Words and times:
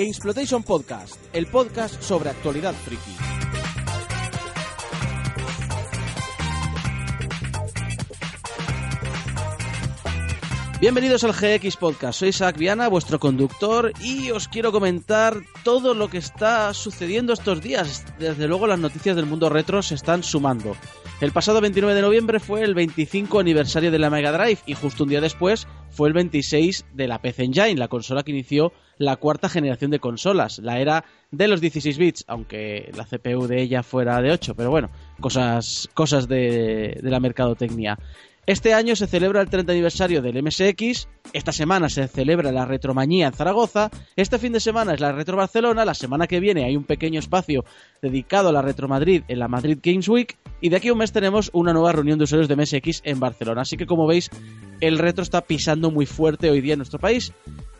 Gamesplotation 0.00 0.62
Podcast, 0.62 1.16
el 1.34 1.46
podcast 1.46 2.00
sobre 2.00 2.30
actualidad 2.30 2.72
friki. 2.72 3.10
Bienvenidos 10.80 11.22
al 11.24 11.32
GX 11.32 11.76
Podcast, 11.76 12.20
soy 12.20 12.30
Isaac 12.30 12.56
Viana, 12.56 12.88
vuestro 12.88 13.20
conductor, 13.20 13.92
y 14.00 14.30
os 14.30 14.48
quiero 14.48 14.72
comentar 14.72 15.36
todo 15.64 15.92
lo 15.92 16.08
que 16.08 16.16
está 16.16 16.72
sucediendo 16.72 17.34
estos 17.34 17.60
días. 17.60 18.06
Desde 18.18 18.48
luego 18.48 18.66
las 18.66 18.78
noticias 18.78 19.16
del 19.16 19.26
mundo 19.26 19.50
retro 19.50 19.82
se 19.82 19.96
están 19.96 20.22
sumando. 20.22 20.76
El 21.20 21.32
pasado 21.32 21.60
29 21.60 21.94
de 21.94 22.00
noviembre 22.00 22.40
fue 22.40 22.62
el 22.62 22.74
25 22.74 23.40
aniversario 23.40 23.90
de 23.90 23.98
la 23.98 24.08
Mega 24.08 24.32
Drive 24.32 24.60
y 24.64 24.72
justo 24.72 25.04
un 25.04 25.10
día 25.10 25.20
después 25.20 25.68
fue 25.90 26.08
el 26.08 26.14
26 26.14 26.86
de 26.94 27.08
la 27.08 27.20
PC 27.20 27.44
Engine, 27.44 27.74
la 27.76 27.88
consola 27.88 28.22
que 28.22 28.30
inició 28.30 28.72
la 28.96 29.16
cuarta 29.16 29.50
generación 29.50 29.90
de 29.90 29.98
consolas, 29.98 30.60
la 30.60 30.80
era 30.80 31.04
de 31.30 31.46
los 31.46 31.60
16 31.60 31.98
bits, 31.98 32.24
aunque 32.26 32.90
la 32.96 33.04
CPU 33.04 33.46
de 33.46 33.60
ella 33.60 33.82
fuera 33.82 34.22
de 34.22 34.32
8, 34.32 34.54
pero 34.54 34.70
bueno, 34.70 34.88
cosas, 35.20 35.90
cosas 35.92 36.26
de, 36.26 36.98
de 37.02 37.10
la 37.10 37.20
mercadotecnia. 37.20 37.98
Este 38.50 38.74
año 38.74 38.96
se 38.96 39.06
celebra 39.06 39.42
el 39.42 39.48
30 39.48 39.70
aniversario 39.70 40.22
del 40.22 40.42
MSX, 40.42 41.06
esta 41.32 41.52
semana 41.52 41.88
se 41.88 42.08
celebra 42.08 42.50
la 42.50 42.64
Retromanía 42.64 43.28
en 43.28 43.32
Zaragoza, 43.32 43.92
este 44.16 44.40
fin 44.40 44.52
de 44.52 44.58
semana 44.58 44.92
es 44.92 44.98
la 44.98 45.12
Retro 45.12 45.36
Barcelona, 45.36 45.84
la 45.84 45.94
semana 45.94 46.26
que 46.26 46.40
viene 46.40 46.64
hay 46.64 46.76
un 46.76 46.82
pequeño 46.82 47.20
espacio 47.20 47.64
dedicado 48.02 48.48
a 48.48 48.52
la 48.52 48.60
Retro 48.60 48.88
Madrid 48.88 49.22
en 49.28 49.38
la 49.38 49.46
Madrid 49.46 49.78
Games 49.80 50.08
Week 50.08 50.36
y 50.60 50.68
de 50.68 50.74
aquí 50.74 50.88
a 50.88 50.94
un 50.94 50.98
mes 50.98 51.12
tenemos 51.12 51.50
una 51.52 51.72
nueva 51.72 51.92
reunión 51.92 52.18
de 52.18 52.24
usuarios 52.24 52.48
de 52.48 52.56
MSX 52.56 53.02
en 53.04 53.20
Barcelona. 53.20 53.62
Así 53.62 53.76
que 53.76 53.86
como 53.86 54.08
veis, 54.08 54.30
el 54.80 54.98
retro 54.98 55.22
está 55.22 55.42
pisando 55.42 55.92
muy 55.92 56.06
fuerte 56.06 56.50
hoy 56.50 56.60
día 56.60 56.72
en 56.72 56.80
nuestro 56.80 56.98
país. 56.98 57.32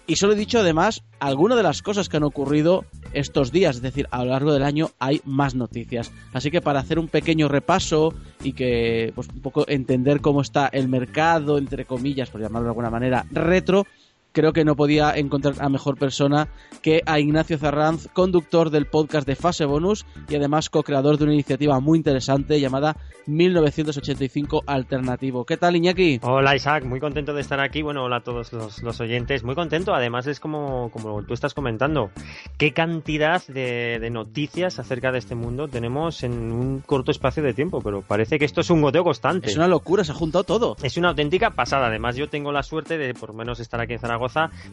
Y 0.06 0.16
solo 0.16 0.32
he 0.34 0.36
dicho 0.36 0.60
además 0.60 1.02
algunas 1.18 1.56
de 1.56 1.62
las 1.64 1.82
cosas 1.82 2.08
que 2.08 2.16
han 2.16 2.24
ocurrido 2.24 2.84
estos 3.12 3.52
días, 3.52 3.76
es 3.76 3.82
decir, 3.82 4.06
a 4.10 4.24
lo 4.24 4.30
largo 4.30 4.52
del 4.52 4.62
año 4.62 4.90
hay 4.98 5.20
más 5.24 5.54
noticias. 5.54 6.12
Así 6.32 6.50
que 6.50 6.60
para 6.60 6.80
hacer 6.80 6.98
un 6.98 7.08
pequeño 7.08 7.48
repaso 7.48 8.14
y 8.42 8.52
que 8.52 9.12
pues 9.14 9.28
un 9.28 9.40
poco 9.40 9.64
entender 9.68 10.20
cómo 10.20 10.40
está 10.40 10.68
el 10.68 10.88
mercado, 10.88 11.58
entre 11.58 11.84
comillas, 11.84 12.30
por 12.30 12.40
llamarlo 12.40 12.66
de 12.66 12.70
alguna 12.70 12.90
manera, 12.90 13.26
retro, 13.30 13.86
creo 14.32 14.52
que 14.52 14.64
no 14.64 14.76
podía 14.76 15.12
encontrar 15.16 15.54
a 15.60 15.68
mejor 15.68 15.98
persona 15.98 16.48
que 16.82 17.02
a 17.06 17.18
Ignacio 17.18 17.58
Zarranz, 17.58 18.08
conductor 18.12 18.70
del 18.70 18.86
podcast 18.86 19.26
de 19.26 19.36
Fase 19.36 19.64
Bonus 19.64 20.06
y 20.28 20.36
además 20.36 20.70
co-creador 20.70 21.18
de 21.18 21.24
una 21.24 21.34
iniciativa 21.34 21.80
muy 21.80 21.98
interesante 21.98 22.60
llamada 22.60 22.96
1985 23.26 24.62
Alternativo. 24.66 25.44
¿Qué 25.44 25.56
tal, 25.56 25.76
Iñaki? 25.76 26.20
Hola, 26.22 26.56
Isaac, 26.56 26.84
muy 26.84 27.00
contento 27.00 27.34
de 27.34 27.40
estar 27.40 27.60
aquí. 27.60 27.82
Bueno, 27.82 28.04
hola 28.04 28.16
a 28.16 28.20
todos 28.22 28.52
los, 28.52 29.00
oyentes. 29.00 29.44
Muy 29.44 29.54
contento, 29.54 29.94
además 29.94 30.26
es 30.26 30.40
como, 30.40 30.90
como 30.90 31.22
tú 31.22 31.34
estás 31.34 31.54
comentando. 31.54 32.10
¿Qué 32.58 32.72
cantidad 32.72 33.42
de, 33.46 33.98
de, 34.00 34.10
noticias 34.10 34.78
acerca 34.78 35.12
de 35.12 35.18
este 35.18 35.34
mundo 35.34 35.68
tenemos 35.68 36.22
en 36.22 36.52
un 36.52 36.80
corto 36.80 37.10
espacio 37.10 37.42
de 37.42 37.54
tiempo? 37.54 37.80
Pero 37.80 38.02
parece 38.02 38.38
que 38.38 38.44
esto 38.44 38.60
es 38.60 38.70
un 38.70 38.82
goteo 38.82 39.04
constante. 39.04 39.48
Es 39.48 39.56
una 39.56 39.68
locura, 39.68 40.04
se 40.04 40.12
ha 40.12 40.14
juntado 40.14 40.44
todo. 40.44 40.76
Es 40.82 40.96
una 40.96 41.10
auténtica 41.10 41.50
pasada. 41.50 41.86
Además, 41.86 42.16
yo 42.16 42.28
tengo 42.28 42.52
la 42.52 42.62
suerte 42.62 42.98
de 42.98 43.14
por 43.14 43.32
menos 43.32 43.60
estar 43.60 43.80
aquí 43.80 43.94
en 43.94 44.00
Zaragoza. 44.00 44.19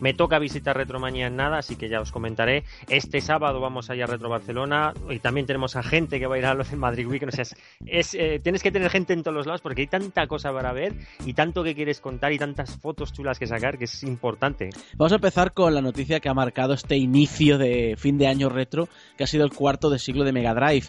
Me 0.02 0.14
toca 0.14 0.40
visitar 0.40 0.76
Retromanía 0.76 1.28
en 1.28 1.36
nada, 1.36 1.58
así 1.60 1.76
que 1.76 1.90
ya 1.90 2.02
os 2.02 2.12
comentaré. 2.12 2.64
Este 2.90 3.22
sábado 3.22 3.60
vamos 3.60 3.90
a 3.90 3.96
ir 3.96 4.04
a 4.04 4.08
Retro 4.08 4.30
Barcelona 4.30 4.94
y 5.10 5.20
también 5.20 5.46
tenemos 5.46 5.76
a 5.76 5.84
gente 5.84 6.20
que 6.20 6.28
va 6.28 6.36
a 6.36 6.40
ir 6.40 6.46
a 6.46 6.54
los 6.54 6.72
Madrid 6.74 7.08
Week. 7.08 7.24
O 7.28 7.32
sea, 7.32 7.44
es, 7.44 7.56
es 7.86 8.14
eh, 8.16 8.40
tienes 8.44 8.64
que 8.64 8.72
tener 8.72 8.90
gente 8.90 9.14
en 9.14 9.24
todos 9.24 9.36
los 9.36 9.46
lados 9.46 9.62
porque 9.62 9.82
hay 9.82 9.88
tanta 9.88 10.28
cosa 10.28 10.52
para 10.52 10.74
ver 10.74 10.94
y 11.26 11.34
tanto 11.34 11.64
que 11.64 11.76
quieres 11.76 12.02
contar 12.02 12.32
y 12.34 12.38
tantas 12.38 12.78
fotos 12.78 13.14
chulas 13.14 13.40
que 13.40 13.48
sacar 13.48 13.78
que 13.78 13.86
es 13.86 14.04
importante. 14.04 14.70
Vamos 14.96 15.12
a 15.12 15.16
empezar 15.16 15.54
con 15.54 15.74
la 15.74 15.82
noticia 15.82 16.20
que 16.20 16.30
ha 16.30 16.34
marcado 16.34 16.74
este 16.74 16.98
inicio 16.98 17.58
de 17.58 17.96
fin 17.98 18.18
de 18.18 18.28
año 18.28 18.50
retro, 18.50 18.88
que 19.18 19.24
ha 19.24 19.28
sido 19.28 19.46
el 19.46 19.54
cuarto 19.54 19.90
de 19.90 20.00
siglo 20.00 20.24
de 20.24 20.32
Mega 20.32 20.54
Drive 20.54 20.88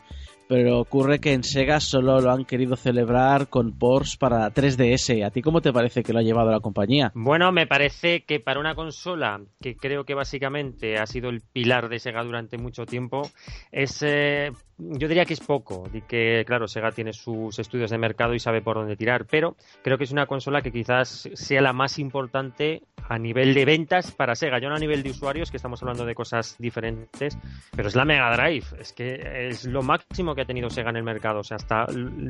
pero 0.48 0.81
ocurre 0.81 1.20
que 1.20 1.34
en 1.34 1.44
Sega 1.44 1.78
solo 1.78 2.20
lo 2.20 2.31
han 2.31 2.44
querido 2.44 2.75
celebrar 2.75 3.48
con 3.48 3.78
ports 3.78 4.16
para 4.16 4.53
3DS. 4.53 5.25
¿A 5.25 5.31
ti 5.31 5.42
cómo 5.42 5.60
te 5.60 5.72
parece 5.72 6.03
que 6.03 6.12
lo 6.12 6.20
ha 6.20 6.22
llevado 6.22 6.50
la 6.50 6.60
compañía? 6.60 7.12
Bueno, 7.14 7.53
me 7.53 7.66
parece 7.66 8.25
que 8.25 8.41
para 8.41 8.58
una 8.58 8.75
consola 8.75 9.41
que 9.60 9.76
creo 9.76 10.04
que 10.04 10.14
básicamente 10.14 10.97
ha 10.97 11.06
sido 11.06 11.28
el 11.28 11.42
pilar 11.42 11.88
de 11.88 11.98
Sega 11.98 12.25
durante 12.25 12.56
mucho 12.56 12.87
tiempo, 12.87 13.22
es 13.70 14.03
eh, 14.03 14.50
yo 14.78 15.08
diría 15.08 15.24
que 15.24 15.34
es 15.34 15.40
poco, 15.40 15.88
y 15.92 16.02
que 16.02 16.44
claro, 16.46 16.68
Sega 16.68 16.92
tiene 16.92 17.12
sus 17.12 17.58
estudios 17.58 17.90
de 17.90 17.98
mercado 17.98 18.34
y 18.34 18.38
sabe 18.38 18.62
por 18.62 18.76
dónde 18.76 18.96
tirar, 18.96 19.26
pero 19.26 19.56
creo 19.82 19.98
que 19.98 20.04
es 20.04 20.12
una 20.12 20.26
consola 20.26 20.62
que 20.62 20.72
quizás 20.72 21.28
sea 21.34 21.60
la 21.60 21.72
más 21.72 21.98
importante 21.98 22.82
a 23.08 23.18
nivel 23.18 23.54
de 23.54 23.64
ventas 23.64 24.12
para 24.12 24.34
Sega, 24.34 24.60
yo 24.60 24.68
no 24.68 24.76
a 24.76 24.78
nivel 24.78 25.02
de 25.02 25.10
usuarios, 25.10 25.50
que 25.50 25.56
estamos 25.56 25.82
hablando 25.82 26.04
de 26.04 26.14
cosas 26.14 26.56
diferentes, 26.58 27.38
pero 27.74 27.88
es 27.88 27.96
la 27.96 28.04
Mega 28.04 28.34
Drive, 28.36 28.66
es 28.78 28.92
que 28.92 29.48
es 29.48 29.64
lo 29.64 29.82
máximo 29.82 30.34
que 30.34 30.42
ha 30.42 30.46
tenido 30.46 30.70
Sega 30.70 30.90
en 30.90 30.96
el 30.96 31.04
mercado, 31.04 31.40
o 31.40 31.44
sea, 31.44 31.56
hasta 31.56 31.86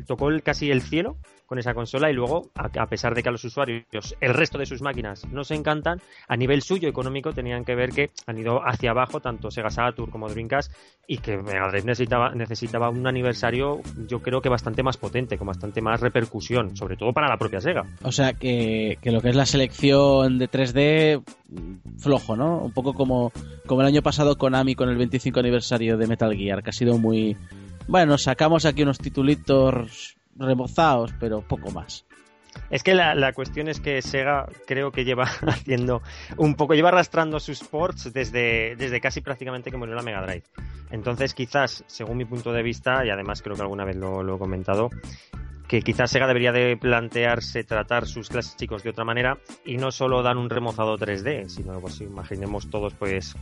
tocó 0.07 0.29
casi 0.43 0.71
el 0.71 0.83
cielo 0.83 1.17
con 1.49 1.59
esa 1.59 1.75
consola 1.75 2.11
y 2.11 2.13
luego, 2.13 2.51
a, 2.55 2.87
pesar 2.87 3.15
de 3.15 3.23
que 3.23 3.31
a 3.31 3.33
los 3.33 3.45
usuarios 3.45 3.85
el 4.21 4.35
resto 4.35 4.59
de 4.59 4.67
sus 4.67 4.83
máquinas 4.83 5.27
no 5.29 5.45
se 5.45 5.55
encantan, 5.55 6.01
a 6.29 6.37
nivel 6.37 6.61
suyo 6.63 6.89
económico 6.89 7.33
tenían 7.33 7.65
que 7.65 7.75
ver 7.75 7.91
que 7.91 8.11
han 8.27 8.39
ido 8.39 8.61
hacia 8.67 8.91
abajo 8.91 9.21
tanto 9.21 9.51
Sega 9.51 9.71
Saturn 9.71 10.11
como 10.11 10.29
Dreamcast 10.29 10.73
y 11.07 11.19
que 11.19 11.39
Mega 11.39 11.69
Drive 11.69 11.87
necesitaba, 11.87 12.35
necesitaba 12.39 12.91
un 12.91 13.07
aniversario 13.07 13.81
yo 14.09 14.23
creo 14.23 14.41
que 14.41 14.49
bastante 14.49 14.83
más 14.83 14.97
potente, 14.97 15.37
con 15.39 15.47
bastante 15.47 15.81
más 15.81 16.01
repercusión, 16.01 16.77
sobre 16.77 16.97
todo 16.97 17.13
para 17.13 17.29
la 17.29 17.37
propia 17.37 17.61
Sega. 17.61 17.85
O 18.03 18.13
sea 18.13 18.33
que, 18.33 18.99
que 19.03 19.13
lo 19.13 19.21
que 19.21 19.31
es 19.31 19.37
la 19.37 19.47
selección 19.47 20.39
de 20.39 20.51
3D 20.51 21.23
flojo, 21.99 22.37
¿no? 22.37 22.59
Un 22.59 22.73
poco 22.73 22.95
como, 22.95 23.33
como 23.67 23.83
el 23.83 23.87
año 23.87 24.03
pasado 24.03 24.39
Konami 24.39 24.75
con 24.75 24.89
el 24.89 24.97
25 24.97 25.41
aniversario 25.41 25.97
de 25.97 26.07
Metal 26.07 26.35
Gear, 26.35 26.63
que 26.63 26.71
ha 26.71 26.73
sido 26.73 26.99
muy... 26.99 27.37
Bueno, 27.87 28.19
sacamos 28.19 28.65
aquí 28.65 28.83
unos 28.83 28.99
titulitos 28.99 30.17
remozados, 30.37 31.13
pero 31.19 31.43
poco 31.43 31.71
más. 31.71 32.05
Es 32.71 32.83
que 32.83 32.95
la, 32.95 33.15
la, 33.15 33.33
cuestión 33.33 33.69
es 33.69 33.81
que 33.81 34.03
Sega 34.03 34.47
creo 34.67 34.93
que 34.93 35.05
lleva 35.05 35.25
haciendo 35.47 36.03
un 36.37 36.55
poco, 36.55 36.75
lleva 36.75 36.89
arrastrando 36.89 37.41
sus 37.41 37.63
ports 37.65 38.13
desde, 38.13 38.77
desde 38.77 39.01
casi 39.01 39.21
prácticamente 39.21 39.71
que 39.71 39.77
murió 39.77 39.95
la 39.95 40.03
Mega 40.03 40.23
Drive. 40.23 40.45
Entonces, 40.91 41.35
quizás, 41.35 41.85
según 41.87 42.17
mi 42.17 42.25
punto 42.25 42.53
de 42.53 42.63
vista, 42.63 43.05
y 43.05 43.11
además 43.11 43.43
creo 43.43 43.57
que 43.57 43.63
alguna 43.63 43.85
vez 43.85 43.97
lo, 43.97 44.23
lo 44.23 44.37
he 44.37 44.39
comentado, 44.39 44.91
que 45.69 45.83
quizás 45.83 46.11
Sega 46.11 46.27
debería 46.27 46.51
de 46.51 46.77
plantearse 46.77 47.63
tratar 47.63 48.07
sus 48.07 48.31
clásicos 48.31 48.83
de 48.83 48.91
otra 48.91 49.05
manera 49.05 49.39
y 49.65 49.77
no 49.77 49.93
solo 49.93 50.23
dar 50.23 50.39
un 50.39 50.49
remozado 50.49 50.97
3D, 50.97 51.49
sino 51.49 51.79
pues 51.81 52.01
imaginemos 52.01 52.71
todos 52.71 52.95
pues 52.95 53.37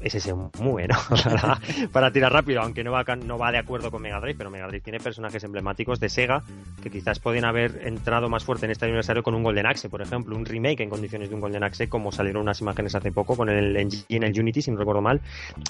ese 0.00 0.32
MUE, 0.34 0.88
¿no? 0.88 0.96
para, 1.10 1.60
para, 1.92 2.12
tirar 2.12 2.32
rápido, 2.32 2.60
aunque 2.62 2.84
no 2.84 2.92
va, 2.92 3.04
no 3.16 3.38
va 3.38 3.52
de 3.52 3.58
acuerdo 3.58 3.90
con 3.90 4.02
Mega 4.02 4.20
Drive, 4.20 4.36
pero 4.36 4.50
Mega 4.50 4.66
Drive 4.66 4.82
tiene 4.82 5.00
personajes 5.00 5.42
emblemáticos 5.44 6.00
de 6.00 6.08
Sega 6.08 6.42
que 6.82 6.90
quizás 6.90 7.18
podían 7.18 7.44
haber 7.44 7.86
entrado 7.86 8.28
más 8.28 8.44
fuerte 8.44 8.66
en 8.66 8.72
este 8.72 8.84
aniversario 8.84 9.22
con 9.22 9.34
un 9.34 9.42
Golden 9.42 9.66
Axe, 9.66 9.88
por 9.88 10.02
ejemplo, 10.02 10.36
un 10.36 10.44
remake 10.44 10.80
en 10.80 10.90
condiciones 10.90 11.28
de 11.28 11.34
un 11.34 11.40
Golden 11.40 11.64
Axe, 11.64 11.88
como 11.88 12.12
salieron 12.12 12.42
unas 12.42 12.60
imágenes 12.60 12.94
hace 12.94 13.12
poco 13.12 13.36
con 13.36 13.48
el 13.48 13.76
en 13.76 14.22
el 14.22 14.40
Unity, 14.40 14.62
si 14.62 14.70
no 14.70 14.78
recuerdo 14.78 15.02
mal. 15.02 15.20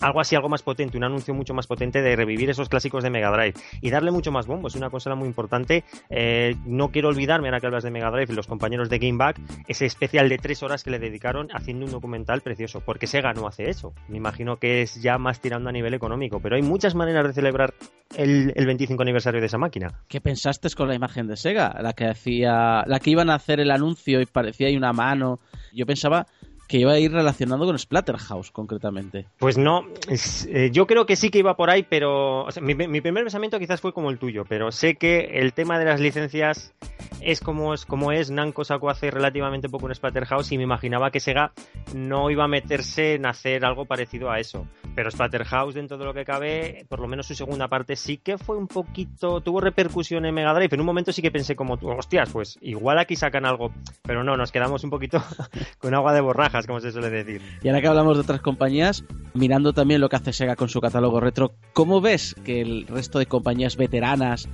Algo 0.02 0.20
así, 0.20 0.36
algo 0.36 0.48
más 0.48 0.62
potente, 0.62 0.96
un 0.96 1.04
anuncio 1.04 1.34
mucho 1.34 1.54
más 1.54 1.66
potente 1.66 2.02
de 2.02 2.16
revivir 2.16 2.50
esos 2.50 2.68
clásicos 2.68 3.02
de 3.02 3.10
Mega 3.10 3.30
Drive 3.30 3.54
y 3.80 3.90
darle 3.90 4.10
mucho 4.10 4.32
más 4.32 4.46
bombo. 4.46 4.68
Es 4.68 4.74
una 4.74 4.90
consola 4.90 5.14
muy 5.14 5.28
importante 5.28 5.84
eh, 6.10 6.56
no 6.64 6.90
quiero 6.90 7.08
olvidarme, 7.08 7.48
ahora 7.48 7.60
que 7.60 7.66
hablas 7.66 7.84
de 7.84 7.90
Mega 7.90 8.10
Drive, 8.10 8.32
los 8.34 8.46
compañeros 8.46 8.88
de 8.88 8.98
Game 8.98 9.18
Back, 9.18 9.40
ese 9.66 9.86
especial 9.86 10.28
de 10.28 10.38
tres 10.38 10.62
horas 10.62 10.84
que 10.84 10.90
le 10.90 10.98
dedicaron 10.98 11.48
haciendo 11.52 11.86
un 11.86 11.92
documental 11.92 12.40
precioso, 12.40 12.80
porque 12.80 13.06
Sega 13.06 13.32
no 13.32 13.46
hace 13.46 13.70
eso. 13.70 13.92
Imagino 14.18 14.58
que 14.58 14.82
es 14.82 15.00
ya 15.00 15.16
más 15.16 15.40
tirando 15.40 15.70
a 15.70 15.72
nivel 15.72 15.94
económico, 15.94 16.40
pero 16.40 16.56
hay 16.56 16.62
muchas 16.62 16.94
maneras 16.94 17.26
de 17.26 17.32
celebrar 17.32 17.72
el, 18.16 18.52
el 18.54 18.66
25 18.66 19.02
aniversario 19.02 19.40
de 19.40 19.46
esa 19.46 19.58
máquina. 19.58 20.02
¿Qué 20.08 20.20
pensaste 20.20 20.68
con 20.76 20.88
la 20.88 20.94
imagen 20.94 21.26
de 21.26 21.36
Sega? 21.36 21.78
La 21.80 21.92
que 21.92 22.06
hacía, 22.06 22.84
la 22.86 23.00
que 23.00 23.10
iban 23.10 23.30
a 23.30 23.34
hacer 23.34 23.60
el 23.60 23.70
anuncio 23.70 24.20
y 24.20 24.26
parecía 24.26 24.66
ahí 24.66 24.76
una 24.76 24.92
mano. 24.92 25.38
Yo 25.72 25.86
pensaba 25.86 26.26
que 26.68 26.76
iba 26.76 26.92
a 26.92 26.98
ir 26.98 27.10
relacionado 27.10 27.64
con 27.64 27.78
Splatterhouse, 27.78 28.50
concretamente. 28.50 29.26
Pues 29.38 29.56
no, 29.56 29.86
eh, 30.08 30.70
yo 30.70 30.86
creo 30.86 31.06
que 31.06 31.16
sí 31.16 31.30
que 31.30 31.38
iba 31.38 31.56
por 31.56 31.70
ahí, 31.70 31.84
pero 31.88 32.46
mi, 32.60 32.74
primer 32.74 33.24
pensamiento 33.24 33.58
quizás 33.58 33.80
fue 33.80 33.94
como 33.94 34.10
el 34.10 34.18
tuyo, 34.18 34.44
pero 34.46 34.70
sé 34.70 34.96
que 34.96 35.40
el 35.40 35.54
tema 35.54 35.78
de 35.78 35.86
las 35.86 35.98
licencias 35.98 36.74
es 37.20 37.40
como 37.40 37.74
es, 37.74 37.84
como 37.84 38.12
es 38.12 38.30
sacó 38.62 38.90
hace 38.90 39.10
relativamente 39.10 39.68
poco 39.68 39.88
en 39.88 39.94
Splatterhouse 39.94 40.52
y 40.52 40.58
me 40.58 40.64
imaginaba 40.64 41.10
que 41.10 41.20
Sega 41.20 41.52
no 41.94 42.30
iba 42.30 42.44
a 42.44 42.48
meterse 42.48 43.14
en 43.14 43.26
hacer 43.26 43.64
algo 43.64 43.86
parecido 43.86 44.30
a 44.30 44.38
eso. 44.38 44.66
Pero 44.94 45.10
Splatterhouse, 45.10 45.74
dentro 45.74 45.96
de 45.96 46.04
lo 46.04 46.12
que 46.12 46.24
cabe, 46.24 46.84
por 46.88 47.00
lo 47.00 47.08
menos 47.08 47.26
su 47.26 47.34
segunda 47.34 47.68
parte 47.68 47.96
sí 47.96 48.18
que 48.18 48.36
fue 48.36 48.56
un 48.56 48.68
poquito, 48.68 49.40
tuvo 49.40 49.60
repercusión 49.60 50.26
en 50.26 50.34
Mega 50.34 50.52
Drive. 50.52 50.74
En 50.74 50.80
un 50.80 50.86
momento 50.86 51.12
sí 51.12 51.22
que 51.22 51.30
pensé 51.30 51.56
como, 51.56 51.74
hostias, 51.74 52.30
pues 52.30 52.58
igual 52.60 52.98
aquí 52.98 53.16
sacan 53.16 53.46
algo, 53.46 53.72
pero 54.02 54.22
no, 54.22 54.36
nos 54.36 54.52
quedamos 54.52 54.84
un 54.84 54.90
poquito 54.90 55.22
con 55.78 55.94
agua 55.94 56.12
de 56.12 56.20
como 56.66 56.80
se 56.80 56.92
suele 56.92 57.10
decir. 57.10 57.40
Y 57.62 57.68
ahora 57.68 57.80
que 57.80 57.88
hablamos 57.88 58.16
de 58.16 58.22
otras 58.22 58.40
compañías, 58.40 59.04
mirando 59.34 59.72
también 59.72 60.00
lo 60.00 60.08
que 60.08 60.16
hace 60.16 60.32
Sega 60.32 60.56
con 60.56 60.68
su 60.68 60.80
catálogo 60.80 61.20
retro, 61.20 61.52
¿cómo 61.72 62.00
ves 62.00 62.34
que 62.44 62.60
el 62.60 62.86
resto 62.86 63.18
de 63.18 63.26
compañías 63.26 63.76
veteranas, 63.76 64.48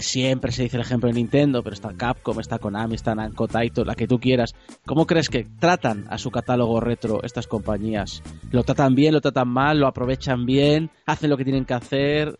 siempre 0.00 0.52
se 0.52 0.64
dice 0.64 0.76
el 0.76 0.82
ejemplo 0.82 1.08
de 1.08 1.14
Nintendo, 1.14 1.62
pero 1.62 1.74
está 1.74 1.92
Capcom, 1.94 2.38
está 2.40 2.58
Konami, 2.58 2.94
está 2.94 3.14
Namco 3.14 3.48
Taito, 3.48 3.84
la 3.84 3.94
que 3.94 4.06
tú 4.06 4.18
quieras, 4.20 4.54
¿cómo 4.86 5.06
crees 5.06 5.28
que 5.28 5.46
tratan 5.58 6.06
a 6.10 6.18
su 6.18 6.30
catálogo 6.30 6.80
retro 6.80 7.22
estas 7.22 7.46
compañías? 7.46 8.22
¿Lo 8.50 8.62
tratan 8.62 8.94
bien, 8.94 9.14
lo 9.14 9.20
tratan 9.20 9.48
mal, 9.48 9.80
lo 9.80 9.86
aprovechan 9.86 10.46
bien, 10.46 10.90
hacen 11.06 11.30
lo 11.30 11.36
que 11.36 11.44
tienen 11.44 11.64
que 11.64 11.74
hacer? 11.74 12.36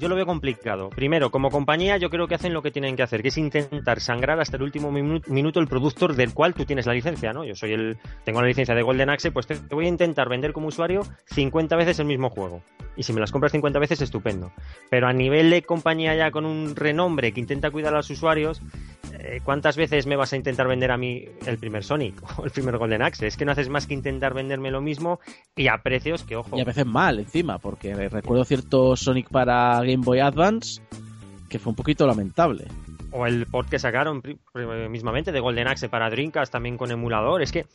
Yo 0.00 0.08
lo 0.08 0.16
veo 0.16 0.26
complicado. 0.26 0.90
Primero, 0.90 1.30
como 1.30 1.50
compañía, 1.50 1.98
yo 1.98 2.10
creo 2.10 2.26
que 2.26 2.34
hacen 2.34 2.54
lo 2.54 2.62
que 2.62 2.70
tienen 2.70 2.96
que 2.96 3.02
hacer, 3.02 3.22
que 3.22 3.28
es 3.28 3.38
intentar 3.38 4.00
sangrar 4.00 4.40
hasta 4.40 4.56
el 4.56 4.62
último 4.62 4.90
minuto 4.90 5.60
el 5.60 5.68
productor 5.68 6.16
del 6.16 6.32
cual 6.32 6.54
tú 6.54 6.64
tienes 6.64 6.86
la 6.86 6.94
licencia, 6.94 7.32
¿no? 7.32 7.44
Yo 7.44 7.54
soy 7.54 7.72
el, 7.72 7.98
tengo 8.24 8.40
la 8.40 8.48
licencia 8.48 8.74
de 8.74 8.82
Golden 8.82 9.10
Axe, 9.10 9.30
pues 9.30 9.46
te, 9.46 9.56
voy 9.70 9.84
a 9.84 9.88
intentar 9.88 10.28
vender 10.28 10.52
como 10.52 10.68
usuario 10.68 11.02
50 11.26 11.76
veces 11.76 11.98
el 11.98 12.06
mismo 12.06 12.30
juego. 12.30 12.62
Y 12.96 13.02
si 13.02 13.12
me 13.12 13.20
las 13.20 13.30
compras 13.30 13.52
50 13.52 13.78
veces, 13.78 14.00
estupendo. 14.00 14.52
Pero 14.88 15.06
a 15.06 15.12
nivel 15.12 15.50
de 15.50 15.62
compañía 15.62 16.14
ya 16.14 16.30
con 16.30 16.44
un 16.44 16.74
renombre 16.74 17.32
que 17.32 17.40
intenta 17.40 17.70
cuidar 17.70 17.94
a 17.94 17.98
los 17.98 18.10
usuarios, 18.10 18.62
eh, 19.12 19.40
¿cuántas 19.44 19.76
veces 19.76 20.06
me 20.06 20.16
vas 20.16 20.32
a 20.32 20.36
intentar 20.36 20.66
vender 20.66 20.90
a 20.90 20.96
mí 20.96 21.24
el 21.46 21.58
primer 21.58 21.84
Sonic 21.84 22.14
o 22.38 22.44
el 22.44 22.50
primer 22.50 22.78
Golden 22.78 23.02
Axe? 23.02 23.26
Es 23.26 23.36
que 23.36 23.44
no 23.44 23.52
haces 23.52 23.68
más 23.68 23.86
que 23.86 23.94
intentar 23.94 24.34
venderme 24.34 24.70
lo 24.70 24.80
mismo 24.80 25.20
y 25.56 25.68
a 25.68 25.78
precios 25.78 26.22
que, 26.24 26.36
ojo. 26.36 26.56
Y 26.56 26.60
a 26.60 26.64
veces 26.64 26.86
mal 26.86 27.18
encima, 27.18 27.58
porque 27.58 27.94
recuerdo 28.08 28.44
cierto 28.44 28.96
Sonic 28.96 29.28
para 29.28 29.80
Game 29.90 30.04
Boy 30.04 30.20
Advance 30.20 30.80
que 31.50 31.58
fue 31.58 31.70
un 31.70 31.76
poquito 31.76 32.06
lamentable. 32.06 32.64
O 33.10 33.26
el 33.26 33.44
port 33.44 33.68
que 33.68 33.78
sacaron 33.78 34.22
mismamente 34.88 35.32
de 35.32 35.40
Golden 35.40 35.66
Axe 35.66 35.88
para 35.88 36.08
Dreamcast 36.08 36.52
también 36.52 36.78
con 36.78 36.92
emulador. 36.92 37.42
Es 37.42 37.50
que 37.50 37.66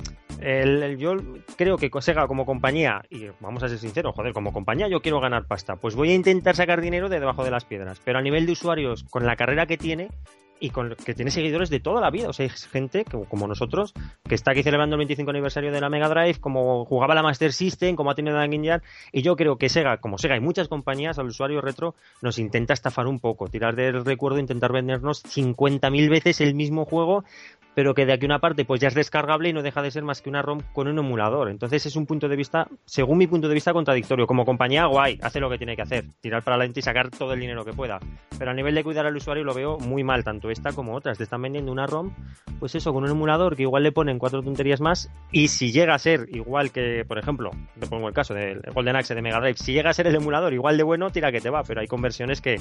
yo 0.97 1.17
creo 1.57 1.77
que 1.77 1.91
Sega 1.99 2.25
como 2.25 2.45
compañía, 2.45 3.03
y 3.09 3.27
vamos 3.41 3.61
a 3.63 3.67
ser 3.67 3.77
sinceros, 3.77 4.15
joder, 4.15 4.33
como 4.33 4.53
compañía 4.53 4.87
yo 4.87 5.01
quiero 5.01 5.19
ganar 5.19 5.45
pasta. 5.45 5.75
Pues 5.75 5.93
voy 5.95 6.11
a 6.11 6.15
intentar 6.15 6.55
sacar 6.55 6.79
dinero 6.79 7.09
de 7.09 7.19
debajo 7.19 7.43
de 7.43 7.51
las 7.51 7.65
piedras. 7.65 7.99
Pero 8.03 8.17
a 8.17 8.21
nivel 8.21 8.45
de 8.45 8.53
usuarios, 8.53 9.03
con 9.03 9.25
la 9.25 9.35
carrera 9.35 9.65
que 9.65 9.77
tiene, 9.77 10.09
y 10.59 10.69
con, 10.69 10.95
que 11.05 11.13
tiene 11.13 11.31
seguidores 11.31 11.69
de 11.69 11.79
toda 11.79 12.01
la 12.01 12.09
vida. 12.09 12.29
O 12.29 12.33
sea, 12.33 12.45
hay 12.45 12.49
gente 12.49 13.05
como 13.05 13.47
nosotros 13.47 13.93
que 14.27 14.35
está 14.35 14.51
aquí 14.51 14.63
celebrando 14.63 14.95
el 14.95 14.99
25 14.99 15.29
aniversario 15.29 15.71
de 15.71 15.81
la 15.81 15.89
Mega 15.89 16.09
Drive, 16.09 16.39
como 16.39 16.85
jugaba 16.85 17.15
la 17.15 17.23
Master 17.23 17.53
System, 17.53 17.95
como 17.95 18.11
ha 18.11 18.15
tenido 18.15 18.35
la 18.35 18.47
Game 18.47 18.65
y 19.11 19.21
yo 19.21 19.35
creo 19.35 19.57
que 19.57 19.69
Sega, 19.69 19.97
como 19.97 20.17
Sega 20.17 20.37
y 20.37 20.39
muchas 20.39 20.67
compañías, 20.67 21.19
al 21.19 21.27
usuario 21.27 21.61
retro 21.61 21.95
nos 22.21 22.39
intenta 22.39 22.73
estafar 22.73 23.07
un 23.07 23.19
poco, 23.19 23.47
tirar 23.47 23.75
del 23.75 24.05
recuerdo, 24.05 24.39
intentar 24.39 24.71
vendernos 24.71 25.23
50.000 25.23 26.09
veces 26.09 26.41
el 26.41 26.55
mismo 26.55 26.85
juego 26.85 27.23
pero 27.75 27.93
que 27.93 28.05
de 28.05 28.13
aquí 28.13 28.25
una 28.25 28.39
parte 28.39 28.65
pues 28.65 28.81
ya 28.81 28.87
es 28.87 28.95
descargable 28.95 29.49
y 29.49 29.53
no 29.53 29.61
deja 29.61 29.81
de 29.81 29.91
ser 29.91 30.03
más 30.03 30.21
que 30.21 30.29
una 30.29 30.41
ROM 30.41 30.61
con 30.73 30.87
un 30.87 30.97
emulador. 30.97 31.49
Entonces 31.49 31.85
es 31.85 31.95
un 31.95 32.05
punto 32.05 32.27
de 32.27 32.35
vista, 32.35 32.67
según 32.85 33.17
mi 33.17 33.27
punto 33.27 33.47
de 33.47 33.53
vista, 33.53 33.73
contradictorio. 33.73 34.25
Como 34.25 34.45
compañía, 34.45 34.85
guay, 34.85 35.19
hace 35.21 35.39
lo 35.39 35.49
que 35.49 35.57
tiene 35.57 35.75
que 35.75 35.81
hacer, 35.81 36.05
tirar 36.21 36.41
para 36.41 36.55
adelante 36.55 36.79
y 36.79 36.83
sacar 36.83 37.11
todo 37.11 37.33
el 37.33 37.39
dinero 37.39 37.65
que 37.65 37.73
pueda. 37.73 37.99
Pero 38.39 38.51
a 38.51 38.53
nivel 38.53 38.73
de 38.73 38.83
cuidar 38.83 39.05
al 39.05 39.15
usuario 39.15 39.43
lo 39.43 39.53
veo 39.53 39.77
muy 39.77 40.03
mal, 40.03 40.23
tanto 40.23 40.49
esta 40.49 40.71
como 40.71 40.95
otras. 40.95 41.17
Te 41.17 41.25
están 41.25 41.41
vendiendo 41.41 41.71
una 41.71 41.85
ROM, 41.85 42.13
pues 42.59 42.73
eso, 42.75 42.93
con 42.93 43.03
un 43.03 43.11
emulador 43.11 43.55
que 43.55 43.63
igual 43.63 43.83
le 43.83 43.91
ponen 43.91 44.17
cuatro 44.17 44.41
tonterías 44.41 44.79
más 44.79 45.11
y 45.31 45.49
si 45.49 45.71
llega 45.71 45.93
a 45.93 45.99
ser 45.99 46.27
igual 46.31 46.71
que, 46.71 47.03
por 47.05 47.19
ejemplo, 47.19 47.51
te 47.79 47.87
pongo 47.87 48.07
el 48.07 48.13
caso 48.13 48.33
del 48.33 48.61
Golden 48.73 48.95
Axe 48.95 49.15
de 49.15 49.21
Mega 49.21 49.39
Drive, 49.39 49.57
si 49.57 49.73
llega 49.73 49.89
a 49.89 49.93
ser 49.93 50.07
el 50.07 50.15
emulador 50.15 50.53
igual 50.53 50.77
de 50.77 50.83
bueno, 50.83 51.09
tira 51.09 51.31
que 51.31 51.41
te 51.41 51.49
va, 51.49 51.63
pero 51.63 51.81
hay 51.81 51.87
conversiones 51.87 52.41
que 52.41 52.59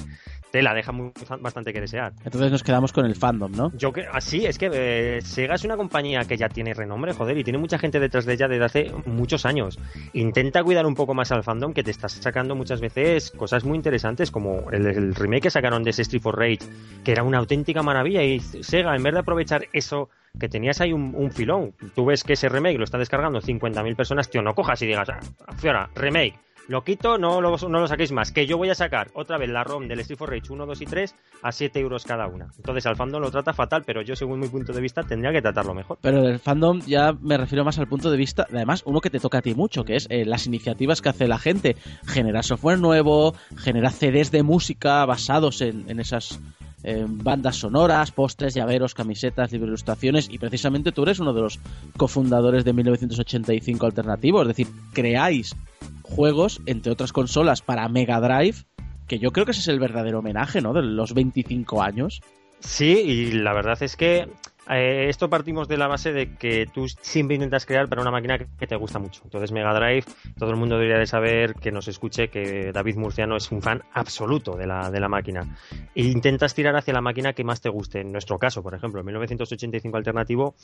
te 0.51 0.61
la 0.61 0.73
dejan 0.73 1.13
bastante 1.39 1.71
que 1.71 1.81
desear. 1.81 2.13
Entonces 2.23 2.51
nos 2.51 2.63
quedamos 2.63 2.91
con 2.91 3.05
el 3.05 3.15
fandom, 3.15 3.51
¿no? 3.51 3.71
Yo 3.77 3.93
que 3.93 4.05
así, 4.11 4.45
es 4.45 4.57
que 4.57 4.69
eh, 4.73 5.04
Sega 5.23 5.55
es 5.55 5.63
una 5.63 5.77
compañía 5.77 6.25
que 6.25 6.37
ya 6.37 6.49
tiene 6.49 6.73
renombre, 6.73 7.13
joder, 7.13 7.37
y 7.37 7.43
tiene 7.43 7.59
mucha 7.59 7.77
gente 7.77 7.99
detrás 7.99 8.25
de 8.25 8.33
ella 8.33 8.47
desde 8.47 8.65
hace 8.65 8.91
muchos 9.05 9.45
años. 9.45 9.79
Intenta 10.13 10.63
cuidar 10.63 10.85
un 10.85 10.95
poco 10.95 11.13
más 11.13 11.31
al 11.31 11.43
fandom 11.43 11.73
que 11.73 11.83
te 11.83 11.91
está 11.91 12.09
sacando 12.09 12.55
muchas 12.55 12.81
veces 12.81 13.31
cosas 13.31 13.63
muy 13.63 13.75
interesantes, 13.75 14.31
como 14.31 14.69
el, 14.71 15.15
remake 15.15 15.43
que 15.43 15.49
sacaron 15.49 15.83
de 15.83 15.91
ese 15.91 16.03
Street 16.03 16.21
for 16.21 16.37
Rage, 16.37 16.59
que 17.03 17.11
era 17.11 17.23
una 17.23 17.39
auténtica 17.39 17.83
maravilla. 17.83 18.23
Y 18.23 18.39
Sega, 18.39 18.95
en 18.95 19.03
vez 19.03 19.13
de 19.13 19.19
aprovechar 19.19 19.67
eso 19.73 20.09
que 20.39 20.49
tenías 20.49 20.81
ahí 20.81 20.93
un, 20.93 21.31
filón, 21.31 21.73
tú 21.95 22.05
ves 22.05 22.23
que 22.23 22.33
ese 22.33 22.49
remake 22.49 22.77
lo 22.77 22.83
está 22.83 22.97
descargando 22.97 23.41
50.000 23.41 23.95
personas, 23.95 24.29
tío, 24.29 24.41
no 24.41 24.53
cojas 24.53 24.81
y 24.81 24.87
digas, 24.87 25.09
ah, 25.09 25.89
remake 25.95 26.35
lo 26.67 26.83
quito, 26.83 27.17
no 27.17 27.41
lo, 27.41 27.57
no 27.57 27.87
saquéis 27.87 28.11
más. 28.11 28.31
Que 28.31 28.47
yo 28.47 28.57
voy 28.57 28.69
a 28.69 28.75
sacar 28.75 29.09
otra 29.13 29.37
vez 29.37 29.49
la 29.49 29.63
ROM 29.63 29.87
del 29.87 29.99
Street 29.99 30.17
for 30.17 30.29
Rage 30.29 30.51
1, 30.51 30.65
2 30.65 30.81
y 30.81 30.85
3 30.85 31.15
a 31.43 31.51
7 31.51 31.79
euros 31.79 32.03
cada 32.05 32.27
una. 32.27 32.47
Entonces 32.57 32.85
al 32.85 32.95
fandom 32.95 33.21
lo 33.21 33.31
trata 33.31 33.53
fatal, 33.53 33.83
pero 33.85 34.01
yo 34.01 34.15
según 34.15 34.39
mi 34.39 34.47
punto 34.47 34.73
de 34.73 34.81
vista 34.81 35.03
tendría 35.03 35.31
que 35.31 35.41
tratarlo 35.41 35.73
mejor. 35.73 35.99
Pero 36.01 36.27
el 36.27 36.39
fandom 36.39 36.81
ya 36.81 37.13
me 37.13 37.37
refiero 37.37 37.63
más 37.63 37.77
al 37.77 37.87
punto 37.87 38.09
de 38.09 38.17
vista, 38.17 38.47
además, 38.49 38.83
uno 38.85 39.01
que 39.01 39.09
te 39.09 39.19
toca 39.19 39.39
a 39.39 39.41
ti 39.41 39.53
mucho, 39.53 39.83
que 39.83 39.95
es 39.95 40.07
eh, 40.09 40.25
las 40.25 40.47
iniciativas 40.47 41.01
que 41.01 41.09
hace 41.09 41.27
la 41.27 41.37
gente. 41.37 41.75
Generar 42.07 42.43
software 42.43 42.79
nuevo, 42.79 43.35
generar 43.57 43.91
CDs 43.91 44.31
de 44.31 44.43
música 44.43 45.05
basados 45.05 45.61
en, 45.61 45.99
esas 45.99 46.39
eh, 46.83 47.05
bandas 47.07 47.57
sonoras, 47.57 48.11
postres, 48.11 48.53
llaveros, 48.53 48.93
camisetas, 48.93 49.51
libros 49.51 49.69
ilustraciones 49.69 50.29
y 50.29 50.37
precisamente 50.37 50.91
tú 50.91 51.03
eres 51.03 51.19
uno 51.19 51.33
de 51.33 51.41
los 51.41 51.59
cofundadores 51.97 52.63
de 52.63 52.73
1985 52.73 53.85
Alternativo, 53.85 54.41
es 54.41 54.47
decir, 54.47 54.67
creáis 54.93 55.55
juegos, 56.05 56.61
entre 56.65 56.91
otras 56.91 57.11
consolas, 57.11 57.61
para 57.61 57.87
Mega 57.89 58.19
Drive, 58.19 58.65
que 59.07 59.19
yo 59.19 59.31
creo 59.31 59.45
que 59.45 59.51
ese 59.51 59.61
es 59.61 59.67
el 59.67 59.79
verdadero 59.79 60.19
homenaje, 60.19 60.61
¿no? 60.61 60.73
De 60.73 60.81
los 60.81 61.13
25 61.13 61.81
años. 61.81 62.21
Sí, 62.59 62.93
y 62.93 63.31
la 63.31 63.53
verdad 63.53 63.81
es 63.83 63.95
que 63.95 64.27
eh, 64.69 65.05
esto 65.09 65.29
partimos 65.29 65.67
de 65.67 65.77
la 65.77 65.87
base 65.87 66.11
de 66.11 66.35
que 66.35 66.65
tú 66.65 66.87
siempre 66.87 67.35
intentas 67.35 67.65
crear 67.65 67.87
para 67.87 68.01
una 68.01 68.09
máquina 68.09 68.37
que, 68.39 68.67
te 68.67 68.75
gusta 68.75 68.97
mucho. 68.97 69.21
Entonces 69.23 69.51
Mega 69.51 69.73
Drive, 69.73 70.05
todo 70.37 70.49
el 70.49 70.55
mundo 70.55 70.75
debería 70.75 70.97
de 70.97 71.05
saber 71.05 71.53
que 71.55 71.71
nos 71.71 71.87
escuche 71.87 72.29
que 72.29 72.71
David 72.73 72.95
Murciano 72.95 73.35
es 73.35 73.51
un 73.51 73.61
fan 73.61 73.83
absoluto 73.93 74.55
de 74.55 74.65
la, 74.65 74.89
de 74.89 74.99
la 74.99 75.07
máquina. 75.07 75.57
E 75.93 76.03
intentas 76.03 76.55
tirar 76.55 76.75
hacia 76.75 76.93
la 76.93 77.01
máquina 77.01 77.33
que 77.33 77.43
más 77.43 77.61
te 77.61 77.69
guste. 77.69 78.01
En 78.01 78.11
nuestro 78.11 78.39
caso, 78.39 78.63
por 78.63 78.73
ejemplo, 78.73 79.01
en 79.01 79.05
1985 79.05 79.97
alternativo, 79.97 80.55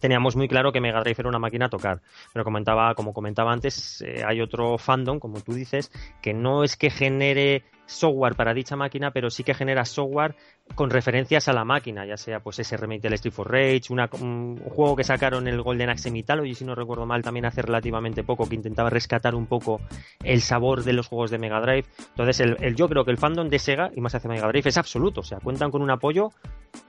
teníamos 0.00 0.34
muy 0.36 0.48
claro 0.48 0.72
que 0.72 0.80
Mega 0.80 1.00
Drive 1.00 1.16
era 1.18 1.28
una 1.28 1.38
máquina 1.38 1.66
a 1.66 1.68
tocar. 1.68 2.00
Pero 2.32 2.44
comentaba, 2.44 2.94
como 2.94 3.12
comentaba 3.12 3.52
antes, 3.52 4.02
eh, 4.02 4.24
hay 4.26 4.40
otro 4.40 4.78
fandom, 4.78 5.18
como 5.18 5.40
tú 5.40 5.52
dices, 5.52 5.92
que 6.20 6.34
no 6.34 6.64
es 6.64 6.76
que 6.76 6.90
genere 6.90 7.64
software 7.90 8.36
para 8.36 8.54
dicha 8.54 8.76
máquina, 8.76 9.10
pero 9.10 9.30
sí 9.30 9.42
que 9.42 9.54
genera 9.54 9.84
software 9.84 10.36
con 10.74 10.90
referencias 10.90 11.48
a 11.48 11.52
la 11.52 11.64
máquina, 11.64 12.06
ya 12.06 12.16
sea 12.16 12.40
pues 12.40 12.58
ese 12.60 12.76
remake 12.76 13.02
del 13.02 13.14
Street 13.14 13.34
for 13.34 13.50
Rage, 13.50 13.82
un 13.90 14.56
juego 14.58 14.94
que 14.94 15.04
sacaron 15.04 15.48
el 15.48 15.60
Golden 15.62 15.90
Axe 15.90 16.10
y 16.10 16.54
si 16.54 16.64
no 16.64 16.74
recuerdo 16.74 17.06
mal, 17.06 17.22
también 17.22 17.46
hace 17.46 17.62
relativamente 17.62 18.22
poco, 18.22 18.48
que 18.48 18.54
intentaba 18.54 18.90
rescatar 18.90 19.34
un 19.34 19.46
poco 19.46 19.80
el 20.22 20.40
sabor 20.40 20.84
de 20.84 20.92
los 20.92 21.08
juegos 21.08 21.30
de 21.30 21.38
Mega 21.38 21.60
Drive. 21.60 21.86
Entonces, 22.10 22.40
el, 22.40 22.76
yo 22.76 22.88
creo 22.88 23.04
que 23.04 23.10
el 23.10 23.18
fandom 23.18 23.48
de 23.48 23.58
Sega, 23.58 23.90
y 23.94 24.00
más 24.00 24.14
hacia 24.14 24.30
Mega 24.30 24.48
Drive, 24.48 24.68
es 24.68 24.78
absoluto, 24.78 25.20
o 25.20 25.24
sea, 25.24 25.38
cuentan 25.40 25.70
con 25.70 25.82
un 25.82 25.90
apoyo 25.90 26.30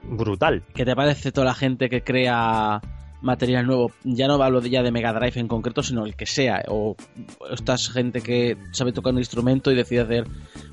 brutal. 0.02 0.62
¿Qué 0.74 0.84
te 0.84 0.94
parece 0.94 1.32
toda 1.32 1.46
la 1.46 1.54
gente 1.54 1.88
que 1.88 2.02
crea 2.02 2.80
material 3.22 3.66
nuevo. 3.66 3.92
Ya 4.04 4.26
no 4.26 4.42
hablo 4.42 4.60
de 4.60 4.70
ya 4.70 4.82
de 4.82 4.92
Mega 4.92 5.12
Drive 5.12 5.40
en 5.40 5.48
concreto, 5.48 5.82
sino 5.82 6.04
el 6.04 6.14
que 6.14 6.26
sea. 6.26 6.62
O 6.68 6.96
esta 7.50 7.78
gente 7.78 8.20
que 8.20 8.56
sabe 8.72 8.92
tocar 8.92 9.12
un 9.12 9.18
instrumento 9.18 9.70
y 9.70 9.74
decide 9.74 10.00
hacer 10.00 10.26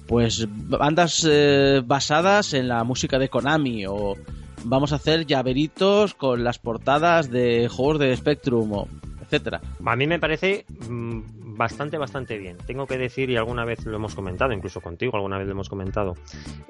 pues 0.08 0.48
bandas 0.50 1.26
eh, 1.30 1.82
basadas 1.86 2.54
en 2.54 2.68
la 2.68 2.84
música 2.84 3.20
de 3.20 3.30
Konami 3.30 3.86
o 3.86 4.16
vamos 4.64 4.92
a 4.92 4.96
hacer 4.96 5.26
llaveritos 5.26 6.14
con 6.14 6.44
las 6.44 6.60
portadas 6.60 7.30
de 7.30 7.70
juegos 7.70 8.00
de 8.00 8.18
Spectrum 8.18 8.72
o 8.74 8.88
etcétera. 9.22 9.62
A 9.86 9.96
mí 9.96 10.08
me 10.08 10.20
parece 10.20 10.66
mm, 10.90 11.20
bastante, 11.60 11.98
bastante 11.98 12.38
bien. 12.38 12.58
Tengo 12.66 12.88
que 12.88 12.98
decir, 12.98 13.30
y 13.30 13.36
alguna 13.36 13.66
vez 13.66 13.86
lo 13.86 13.98
hemos 13.98 14.16
comentado, 14.16 14.54
incluso 14.54 14.80
contigo 14.80 15.18
alguna 15.18 15.38
vez 15.38 15.46
lo 15.46 15.52
hemos 15.52 15.68
comentado, 15.68 16.16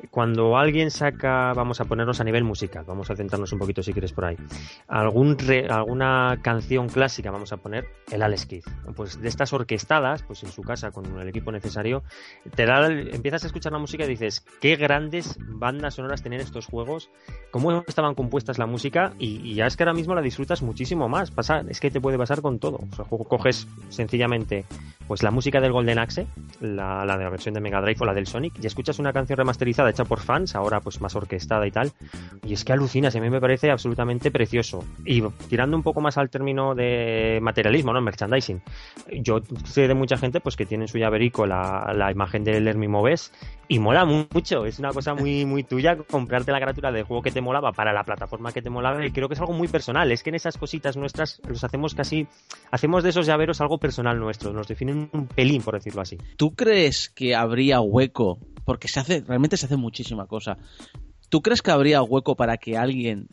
cuando 0.09 0.57
alguien 0.57 0.89
saca, 0.89 1.53
vamos 1.53 1.79
a 1.79 1.85
ponernos 1.85 2.19
a 2.19 2.23
nivel 2.23 2.43
musical, 2.43 2.85
vamos 2.87 3.11
a 3.11 3.15
centrarnos 3.15 3.53
un 3.53 3.59
poquito 3.59 3.83
si 3.83 3.93
quieres 3.93 4.13
por 4.13 4.25
ahí, 4.25 4.35
algún 4.87 5.37
alguna 5.69 6.39
canción 6.41 6.89
clásica, 6.89 7.29
vamos 7.29 7.53
a 7.53 7.57
poner 7.57 7.87
el 8.11 8.23
Alex 8.23 8.47
Kidd. 8.47 8.63
Pues 8.95 9.21
de 9.21 9.29
estas 9.29 9.53
orquestadas, 9.53 10.23
pues 10.23 10.43
en 10.43 10.49
su 10.49 10.63
casa 10.63 10.89
con 10.89 11.19
el 11.19 11.27
equipo 11.29 11.51
necesario, 11.51 12.01
te 12.55 12.65
da, 12.65 12.87
empiezas 12.89 13.43
a 13.43 13.47
escuchar 13.47 13.71
la 13.71 13.77
música 13.77 14.05
y 14.05 14.07
dices, 14.07 14.43
qué 14.59 14.75
grandes 14.75 15.37
bandas 15.39 15.93
sonoras 15.93 16.23
tener 16.23 16.41
estos 16.41 16.65
juegos, 16.65 17.11
cómo 17.51 17.83
estaban 17.87 18.15
compuestas 18.15 18.57
la 18.57 18.65
música 18.65 19.13
y, 19.19 19.53
ya 19.53 19.67
es 19.67 19.77
que 19.77 19.83
ahora 19.83 19.93
mismo 19.93 20.15
la 20.15 20.23
disfrutas 20.23 20.63
muchísimo 20.63 21.07
más. 21.07 21.29
Pasa, 21.29 21.63
es 21.69 21.79
que 21.79 21.91
te 21.91 22.01
puede 22.01 22.17
pasar 22.17 22.41
con 22.41 22.57
todo. 22.57 22.79
O 22.91 22.95
sea, 22.95 23.05
coges 23.05 23.67
sencillamente 23.89 24.65
pues 25.07 25.23
la 25.23 25.31
música 25.31 25.59
del 25.59 25.71
Golden 25.71 25.97
Axe, 25.97 26.27
la, 26.61 27.01
de 27.01 27.23
la 27.23 27.29
versión 27.29 27.55
de 27.55 27.61
Mega 27.61 27.81
Drive 27.81 27.97
o 27.99 28.05
la 28.05 28.13
del 28.13 28.27
Sonic, 28.27 28.53
y 28.61 28.67
escuchas 28.67 28.99
una 28.99 29.11
canción 29.11 29.37
remasterizada 29.37 29.89
hecha 29.89 30.05
por 30.05 30.19
fans, 30.19 30.55
ahora 30.55 30.81
pues 30.81 31.01
más 31.01 31.15
orquestada 31.15 31.65
y 31.65 31.71
tal, 31.71 31.91
y 32.45 32.53
es 32.53 32.63
que 32.63 32.73
alucinas, 32.73 33.15
a 33.15 33.19
mí 33.19 33.29
me 33.29 33.41
parece 33.41 33.71
absolutamente 33.71 34.29
precioso. 34.29 34.83
Y 35.05 35.23
tirando 35.49 35.75
un 35.75 35.83
poco 35.83 35.99
más 35.99 36.17
al 36.17 36.29
término 36.29 36.75
de 36.75 37.39
materialismo, 37.41 37.91
¿no? 37.91 38.01
Merchandising. 38.01 38.61
Yo 39.21 39.41
sé 39.65 39.87
de 39.87 39.93
mucha 39.93 40.17
gente 40.17 40.39
pues 40.41 40.55
que 40.55 40.65
tiene 40.65 40.83
en 40.85 40.87
su 40.87 40.97
llaverico 40.97 41.45
la, 41.45 42.09
imagen 42.11 42.43
del 42.43 42.67
Hermi 42.67 42.87
Moves 42.87 43.31
y 43.67 43.79
mola 43.79 44.05
mucho, 44.05 44.65
es 44.65 44.79
una 44.79 44.91
cosa 44.91 45.13
muy, 45.13 45.45
muy 45.45 45.63
tuya 45.63 45.95
comprarte 45.95 46.51
la 46.51 46.59
carátula 46.59 46.91
del 46.91 47.03
juego 47.03 47.21
que 47.21 47.31
te 47.31 47.41
molaba 47.41 47.71
para 47.71 47.93
la 47.93 48.03
plataforma 48.03 48.51
que 48.51 48.63
te 48.63 48.69
molaba 48.69 49.05
y 49.05 49.11
creo 49.11 49.27
que 49.27 49.35
es 49.35 49.39
algo 49.39 49.53
muy 49.53 49.67
personal, 49.67 50.11
es 50.11 50.23
que 50.23 50.29
en 50.29 50.35
esas 50.35 50.57
cositas 50.57 50.97
nuestras 50.97 51.39
los 51.47 51.63
hacemos 51.63 51.93
casi, 51.93 52.27
hacemos 52.71 53.03
de 53.03 53.09
esos 53.09 53.27
llaveros 53.27 53.61
algo 53.61 53.77
personal 53.77 54.19
nuestro, 54.19 54.53
nos 54.53 54.67
definen 54.73 55.09
un 55.13 55.27
pelín 55.27 55.61
por 55.61 55.75
decirlo 55.75 56.01
así. 56.01 56.17
¿Tú 56.37 56.55
crees 56.55 57.09
que 57.09 57.35
habría 57.35 57.81
hueco? 57.81 58.39
Porque 58.65 58.87
se 58.87 58.99
hace, 58.99 59.21
realmente 59.21 59.57
se 59.57 59.65
hace 59.65 59.77
muchísima 59.77 60.27
cosa. 60.27 60.57
¿Tú 61.29 61.41
crees 61.41 61.61
que 61.61 61.71
habría 61.71 62.01
hueco 62.01 62.35
para 62.35 62.57
que 62.57 62.77
alguien 62.77 63.27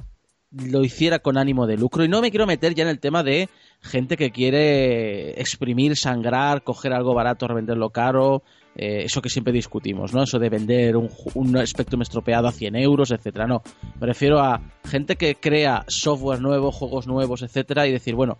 lo 0.50 0.84
hiciera 0.84 1.18
con 1.18 1.38
ánimo 1.38 1.66
de 1.66 1.76
lucro? 1.76 2.04
Y 2.04 2.08
no 2.08 2.20
me 2.20 2.30
quiero 2.30 2.46
meter 2.46 2.74
ya 2.74 2.84
en 2.84 2.90
el 2.90 3.00
tema 3.00 3.22
de 3.22 3.48
gente 3.80 4.16
que 4.16 4.30
quiere 4.30 5.40
exprimir, 5.40 5.96
sangrar, 5.96 6.62
coger 6.62 6.92
algo 6.92 7.14
barato, 7.14 7.48
revenderlo 7.48 7.90
caro, 7.90 8.42
eh, 8.78 9.04
eso 9.04 9.22
que 9.22 9.30
siempre 9.30 9.54
discutimos, 9.54 10.12
¿no? 10.12 10.22
Eso 10.22 10.38
de 10.38 10.50
vender 10.50 10.96
un, 10.96 11.08
un 11.34 11.66
Spectrum 11.66 12.02
estropeado 12.02 12.48
a 12.48 12.52
100 12.52 12.76
euros, 12.76 13.10
etcétera. 13.10 13.46
No, 13.46 13.62
me 13.98 14.06
refiero 14.06 14.40
a 14.40 14.60
gente 14.84 15.16
que 15.16 15.36
crea 15.36 15.84
software 15.88 16.42
nuevo, 16.42 16.70
juegos 16.70 17.06
nuevos, 17.06 17.42
etcétera, 17.42 17.86
y 17.86 17.92
decir, 17.92 18.14
bueno, 18.14 18.36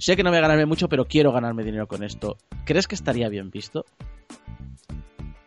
sé 0.00 0.16
que 0.16 0.22
no 0.22 0.30
voy 0.30 0.38
a 0.38 0.42
ganarme 0.42 0.66
mucho, 0.66 0.88
pero 0.88 1.04
quiero 1.04 1.32
ganarme 1.32 1.64
dinero 1.64 1.86
con 1.86 2.02
esto. 2.02 2.36
¿Crees 2.64 2.88
que 2.88 2.94
estaría 2.94 3.28
bien 3.28 3.50
visto? 3.50 3.84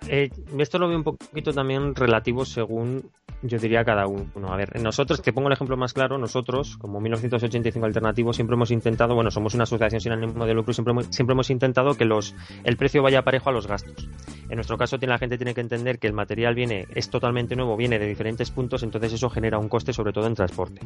Eh, 0.07 0.29
esto 0.57 0.79
lo 0.79 0.88
veo 0.88 0.98
un 0.98 1.03
poquito 1.03 1.53
también 1.53 1.95
relativo 1.95 2.45
según 2.45 3.10
yo 3.43 3.57
diría 3.59 3.83
cada 3.83 4.07
uno. 4.07 4.51
A 4.51 4.57
ver, 4.57 4.81
nosotros, 4.81 5.21
te 5.21 5.31
pongo 5.31 5.47
el 5.47 5.53
ejemplo 5.53 5.77
más 5.77 5.93
claro, 5.93 6.17
nosotros, 6.17 6.77
como 6.77 7.00
1985 7.00 7.85
Alternativo, 7.85 8.33
siempre 8.33 8.55
hemos 8.55 8.71
intentado, 8.71 9.15
bueno, 9.15 9.31
somos 9.31 9.53
una 9.53 9.63
asociación 9.63 10.01
sin 10.01 10.12
ánimo 10.13 10.45
de 10.45 10.53
lucro, 10.53 10.73
siempre, 10.73 10.93
siempre 11.12 11.33
hemos 11.33 11.50
intentado 11.50 11.95
que 11.95 12.05
los, 12.05 12.35
el 12.63 12.77
precio 12.77 13.03
vaya 13.03 13.21
parejo 13.21 13.50
a 13.50 13.53
los 13.53 13.67
gastos. 13.67 14.09
En 14.50 14.55
nuestro 14.55 14.77
caso, 14.77 14.97
la 15.01 15.17
gente 15.17 15.38
tiene 15.38 15.53
que 15.53 15.62
entender 15.62 16.00
que 16.00 16.07
el 16.07 16.13
material 16.13 16.55
viene, 16.55 16.88
es 16.93 17.09
totalmente 17.09 17.55
nuevo, 17.55 17.75
viene 17.75 18.00
de 18.00 18.07
diferentes 18.07 18.51
puntos, 18.51 18.83
entonces 18.83 19.13
eso 19.13 19.29
genera 19.29 19.57
un 19.57 19.67
coste, 19.67 19.93
sobre 19.93 20.13
todo 20.13 20.27
en 20.27 20.35
transporte. 20.35 20.81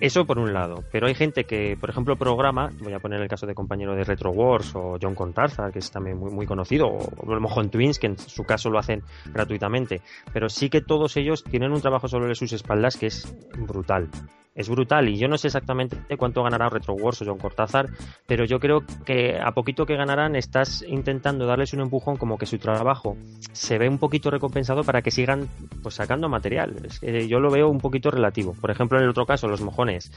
Eso 0.00 0.26
por 0.26 0.38
un 0.38 0.52
lado. 0.52 0.84
Pero 0.92 1.06
hay 1.06 1.14
gente 1.14 1.44
que, 1.44 1.76
por 1.80 1.90
ejemplo, 1.90 2.16
programa, 2.16 2.70
voy 2.80 2.92
a 2.92 2.98
poner 2.98 3.20
el 3.20 3.28
caso 3.28 3.46
de 3.46 3.54
compañero 3.54 3.94
de 3.94 4.04
Retro 4.04 4.30
Wars 4.30 4.74
o 4.74 4.98
John 5.00 5.14
Contarza, 5.14 5.70
que 5.72 5.78
es 5.78 5.90
también 5.90 6.18
muy, 6.18 6.30
muy 6.30 6.46
conocido, 6.46 6.88
o 6.88 7.32
el 7.32 7.40
Mojon 7.40 7.70
Twins, 7.70 7.98
que 7.98 8.06
en 8.06 8.18
su 8.18 8.44
caso 8.44 8.70
lo 8.70 8.78
hacen 8.78 9.02
gratuitamente. 9.32 10.00
Pero 10.32 10.48
sí 10.48 10.68
que 10.68 10.80
todos 10.80 11.16
ellos 11.16 11.44
tienen 11.44 11.72
un 11.72 11.79
trabajo 11.80 12.08
sobre 12.08 12.34
sus 12.34 12.52
espaldas 12.52 12.96
que 12.96 13.06
es 13.06 13.32
brutal 13.56 14.08
es 14.54 14.68
brutal 14.68 15.08
y 15.08 15.16
yo 15.16 15.28
no 15.28 15.38
sé 15.38 15.48
exactamente 15.48 15.96
cuánto 16.16 16.42
ganará 16.42 16.68
Retro 16.68 16.94
Wars 16.94 17.22
o 17.22 17.24
John 17.24 17.38
Cortázar, 17.38 17.88
pero 18.26 18.44
yo 18.44 18.58
creo 18.58 18.84
que 19.04 19.38
a 19.40 19.52
poquito 19.52 19.86
que 19.86 19.96
ganarán 19.96 20.36
estás 20.36 20.82
intentando 20.86 21.46
darles 21.46 21.72
un 21.72 21.80
empujón 21.80 22.16
como 22.16 22.36
que 22.36 22.46
su 22.46 22.58
trabajo 22.58 23.16
se 23.52 23.78
ve 23.78 23.88
un 23.88 23.98
poquito 23.98 24.30
recompensado 24.30 24.84
para 24.84 25.02
que 25.02 25.10
sigan 25.10 25.48
pues 25.82 25.94
sacando 25.94 26.28
material. 26.28 26.76
yo 27.28 27.40
lo 27.40 27.50
veo 27.50 27.68
un 27.68 27.78
poquito 27.78 28.10
relativo. 28.10 28.54
Por 28.60 28.70
ejemplo, 28.70 28.98
en 28.98 29.04
el 29.04 29.10
otro 29.10 29.26
caso, 29.26 29.48
los 29.48 29.60
mojones, 29.60 30.12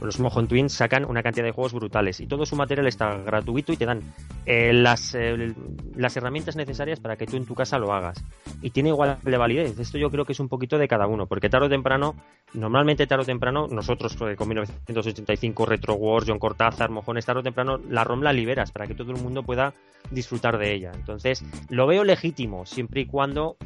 los 0.00 0.20
Mojon 0.20 0.48
Twins 0.48 0.72
sacan 0.72 1.04
una 1.04 1.22
cantidad 1.22 1.44
de 1.44 1.52
juegos 1.52 1.72
brutales 1.72 2.20
y 2.20 2.26
todo 2.26 2.46
su 2.46 2.56
material 2.56 2.86
está 2.86 3.16
gratuito 3.18 3.72
y 3.72 3.76
te 3.76 3.86
dan 3.86 4.02
eh, 4.46 4.72
las, 4.72 5.14
eh, 5.14 5.54
las 5.96 6.16
herramientas 6.16 6.56
necesarias 6.56 7.00
para 7.00 7.16
que 7.16 7.26
tú 7.26 7.36
en 7.36 7.46
tu 7.46 7.54
casa 7.54 7.78
lo 7.78 7.92
hagas. 7.92 8.22
Y 8.62 8.70
tiene 8.70 8.90
igual 8.90 9.18
de 9.22 9.36
validez. 9.36 9.78
Esto 9.78 9.98
yo 9.98 10.10
creo 10.10 10.24
que 10.24 10.32
es 10.32 10.40
un 10.40 10.48
poquito 10.48 10.78
de 10.78 10.88
cada 10.88 11.06
uno, 11.06 11.26
porque 11.26 11.48
tarde 11.48 11.66
o 11.66 11.70
temprano, 11.70 12.14
normalmente 12.54 13.06
tarde 13.06 13.22
o 13.22 13.26
temprano, 13.26 13.66
nosotros 13.78 14.14
eh, 14.20 14.36
con 14.36 14.48
1985, 14.48 15.66
Retro 15.66 15.94
Wars, 15.94 16.26
John 16.28 16.38
Cortázar, 16.38 16.90
Mojones, 16.90 17.24
tarde 17.24 17.40
o 17.40 17.42
temprano, 17.42 17.80
la 17.88 18.04
ROM 18.04 18.22
la 18.22 18.32
liberas 18.32 18.72
para 18.72 18.86
que 18.86 18.94
todo 18.94 19.12
el 19.12 19.22
mundo 19.22 19.42
pueda 19.42 19.74
disfrutar 20.10 20.58
de 20.58 20.74
ella. 20.74 20.90
Entonces, 20.94 21.44
lo 21.68 21.86
veo 21.86 22.04
legítimo, 22.04 22.66
siempre 22.66 23.02
y 23.02 23.06
cuando, 23.06 23.56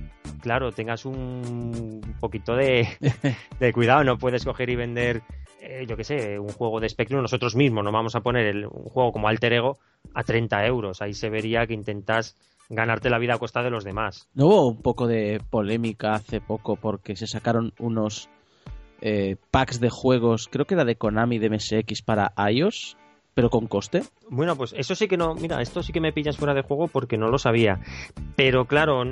claro, 0.40 0.73
tengas 0.73 1.04
un 1.04 2.00
poquito 2.21 2.54
de, 2.54 2.87
cuidado, 3.75 4.04
no 4.04 4.19
puedes 4.19 4.45
coger 4.45 4.71
y 4.71 4.76
vender 4.76 5.23
eh, 5.61 5.87
yo 5.88 5.97
qué 5.97 6.04
sé, 6.04 6.38
un 6.38 6.49
juego 6.49 6.81
de 6.81 6.88
Spectrum, 6.88 7.23
nosotros 7.23 7.54
mismos 7.54 7.85
no 7.85 7.92
vamos 7.92 8.16
a 8.16 8.21
poner 8.21 8.66
un 8.66 8.90
juego 8.90 9.12
como 9.12 9.28
Alter 9.28 9.52
Ego 9.52 9.78
a 10.12 10.25
30 10.25 10.66
euros. 10.66 11.00
Ahí 11.00 11.14
se 11.14 11.31
vería 11.31 11.66
que 11.66 11.75
intentas 11.75 12.37
ganarte 12.69 13.11
la 13.11 13.19
vida 13.19 13.35
a 13.35 13.38
costa 13.38 13.62
de 13.62 13.71
los 13.71 13.85
demás. 13.85 14.28
¿No 14.35 14.47
hubo 14.47 14.69
un 14.69 14.83
poco 14.83 15.07
de 15.07 15.40
polémica 15.50 16.14
hace 16.14 16.40
poco 16.40 16.76
porque 16.76 17.14
se 17.16 17.26
sacaron 17.26 17.73
unos 17.78 18.28
eh, 19.02 19.37
packs 19.50 19.80
de 19.80 19.90
juegos, 19.90 20.49
creo 20.50 20.64
que 20.64 20.75
era 20.75 20.85
de 20.85 20.97
Konami 20.97 21.38
de 21.38 21.50
MSX 21.50 22.02
para 22.02 22.32
iOS, 22.50 22.97
pero 23.35 23.50
con 23.50 23.66
coste. 23.66 24.04
Bueno, 24.28 24.56
pues 24.56 24.75
eso 24.76 24.94
sí 24.94 25.09
que 25.09 25.16
no, 25.16 25.35
mira, 25.35 25.61
esto 25.61 25.82
sí 25.82 25.92
que 25.92 26.00
me 26.00 26.12
pillas 26.12 26.37
fuera 26.37 26.54
de 26.54 26.62
juego 26.62 26.88
porque 26.88 27.18
no 27.18 27.28
lo 27.28 27.38
sabía. 27.38 27.80
Pero 28.37 28.66
claro, 28.66 29.04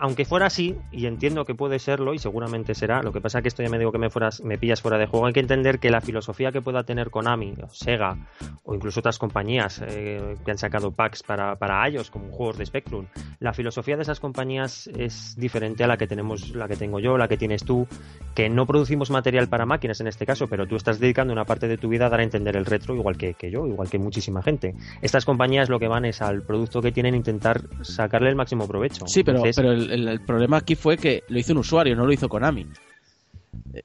aunque 0.00 0.24
fuera 0.24 0.46
así, 0.46 0.76
y 0.90 1.06
entiendo 1.06 1.44
que 1.44 1.54
puede 1.54 1.78
serlo, 1.78 2.14
y 2.14 2.18
seguramente 2.18 2.74
será, 2.74 3.02
lo 3.02 3.12
que 3.12 3.20
pasa 3.20 3.38
es 3.38 3.42
que 3.42 3.48
esto 3.48 3.62
ya 3.62 3.68
me 3.68 3.78
digo 3.78 3.92
que 3.92 3.98
me, 3.98 4.10
fueras, 4.10 4.42
me 4.42 4.58
pillas 4.58 4.80
fuera 4.80 4.98
de 4.98 5.06
juego, 5.06 5.26
hay 5.26 5.32
que 5.32 5.40
entender 5.40 5.78
que 5.78 5.90
la 5.90 6.00
filosofía 6.00 6.52
que 6.52 6.62
pueda 6.62 6.84
tener 6.84 7.10
Konami, 7.10 7.54
o 7.62 7.68
Sega, 7.68 8.16
o 8.64 8.74
incluso 8.74 9.00
otras 9.00 9.18
compañías 9.18 9.82
eh, 9.86 10.36
que 10.44 10.50
han 10.50 10.58
sacado 10.58 10.92
packs 10.92 11.22
para, 11.22 11.56
para 11.56 11.86
ellos, 11.86 12.10
como 12.10 12.30
juegos 12.30 12.58
de 12.58 12.66
Spectrum, 12.66 13.06
la 13.40 13.52
filosofía 13.52 13.96
de 13.96 14.02
esas 14.02 14.20
compañías 14.20 14.88
es 14.88 15.36
diferente 15.36 15.84
a 15.84 15.86
la 15.86 15.96
que 15.96 16.06
tenemos, 16.06 16.50
la 16.50 16.68
que 16.68 16.76
tengo 16.76 17.00
yo, 17.00 17.16
la 17.16 17.28
que 17.28 17.36
tienes 17.36 17.64
tú, 17.64 17.86
que 18.34 18.48
no 18.48 18.66
producimos 18.66 19.10
material 19.10 19.48
para 19.48 19.66
máquinas 19.66 20.00
en 20.00 20.06
este 20.06 20.26
caso, 20.26 20.46
pero 20.48 20.66
tú 20.66 20.76
estás 20.76 20.98
dedicando 21.00 21.32
una 21.32 21.44
parte 21.44 21.68
de 21.68 21.78
tu 21.78 21.88
vida 21.88 22.06
a 22.06 22.08
dar 22.08 22.20
a 22.20 22.22
entender 22.22 22.56
el 22.56 22.66
retro, 22.66 22.94
igual 22.94 23.16
que, 23.16 23.34
que 23.34 23.50
yo, 23.50 23.66
igual 23.66 23.88
que 23.88 23.98
muchísima 23.98 24.42
gente. 24.42 24.74
Estas 25.02 25.24
compañías 25.24 25.68
lo 25.68 25.78
que 25.78 25.88
van 25.88 26.04
es 26.04 26.22
al 26.22 26.42
producto 26.42 26.80
que 26.80 26.92
tienen 26.92 27.14
intentar 27.14 27.62
sacarle 27.82 28.28
el 28.28 28.36
máximo 28.36 28.66
provecho. 28.68 29.06
Sí, 29.06 29.24
pero, 29.24 29.42
pero 29.54 29.72
el, 29.72 29.85
el, 29.90 30.20
problema 30.20 30.58
aquí 30.58 30.74
fue 30.74 30.96
que 30.96 31.24
lo 31.28 31.38
hizo 31.38 31.52
un 31.52 31.58
usuario, 31.58 31.96
no 31.96 32.06
lo 32.06 32.12
hizo 32.12 32.28
Konami. 32.28 32.66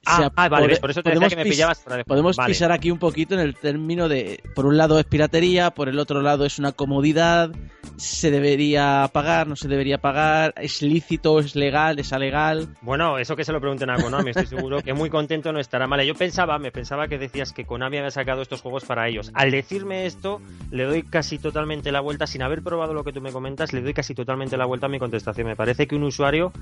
Ah, 0.06 0.30
ah 0.34 0.48
vale, 0.48 0.76
por 0.76 0.90
eso 0.90 1.02
te 1.02 1.10
decía 1.10 1.28
que 1.28 1.36
me 1.36 1.44
pillabas 1.44 1.84
Podemos 2.06 2.36
pisar 2.46 2.72
aquí 2.72 2.90
un 2.90 2.98
poquito 2.98 3.34
en 3.34 3.40
el 3.40 3.54
término 3.54 4.08
de, 4.08 4.42
por 4.54 4.66
un 4.66 4.76
lado 4.76 4.98
es 4.98 5.04
piratería, 5.04 5.70
por 5.70 5.88
el 5.88 5.98
otro 5.98 6.22
lado 6.22 6.44
es 6.44 6.58
una 6.58 6.72
comodidad, 6.72 7.50
se 7.96 8.30
debería 8.30 9.08
pagar, 9.12 9.46
no 9.46 9.56
se 9.56 9.68
debería 9.68 9.98
pagar, 9.98 10.54
es 10.56 10.82
lícito, 10.82 11.38
es 11.38 11.54
legal, 11.54 11.98
es 11.98 12.12
alegal. 12.12 12.68
Bueno, 12.80 13.18
eso 13.18 13.36
que 13.36 13.44
se 13.44 13.52
lo 13.52 13.60
pregunten 13.60 13.90
a 13.90 13.96
Konami, 13.96 14.30
estoy 14.30 14.46
seguro 14.46 14.82
que 14.82 14.92
muy 14.92 15.10
contento 15.10 15.52
no 15.52 15.60
estará 15.60 15.86
mal. 15.86 16.02
Yo 16.02 16.14
pensaba, 16.14 16.58
me 16.58 16.72
pensaba 16.72 17.08
que 17.08 17.18
decías 17.18 17.52
que 17.52 17.64
Konami 17.64 17.98
había 17.98 18.10
sacado 18.10 18.42
estos 18.42 18.60
juegos 18.60 18.84
para 18.84 19.08
ellos. 19.08 19.30
Al 19.34 19.50
decirme 19.50 20.06
esto, 20.06 20.40
le 20.70 20.84
doy 20.84 21.02
casi 21.02 21.38
totalmente 21.38 21.92
la 21.92 22.00
vuelta, 22.00 22.26
sin 22.26 22.42
haber 22.42 22.62
probado 22.62 22.94
lo 22.94 23.04
que 23.04 23.12
tú 23.12 23.20
me 23.20 23.32
comentas, 23.32 23.72
le 23.72 23.82
doy 23.82 23.94
casi 23.94 24.14
totalmente 24.14 24.56
la 24.56 24.66
vuelta 24.66 24.86
a 24.86 24.88
mi 24.88 24.98
contestación. 24.98 25.46
Me 25.46 25.56
parece 25.56 25.86
que 25.86 25.94
un 25.94 26.04
usuario 26.04 26.52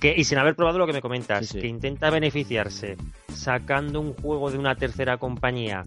que, 0.00 0.14
y 0.16 0.24
sin 0.24 0.38
haber 0.38 0.56
probado 0.56 0.78
lo 0.78 0.86
que 0.86 0.92
me 0.92 1.02
comentas, 1.02 1.52
que 1.52 1.66
intenta 1.66 2.10
sacando 3.28 4.00
un 4.00 4.14
juego 4.14 4.50
de 4.50 4.58
una 4.58 4.74
tercera 4.74 5.18
compañía 5.18 5.86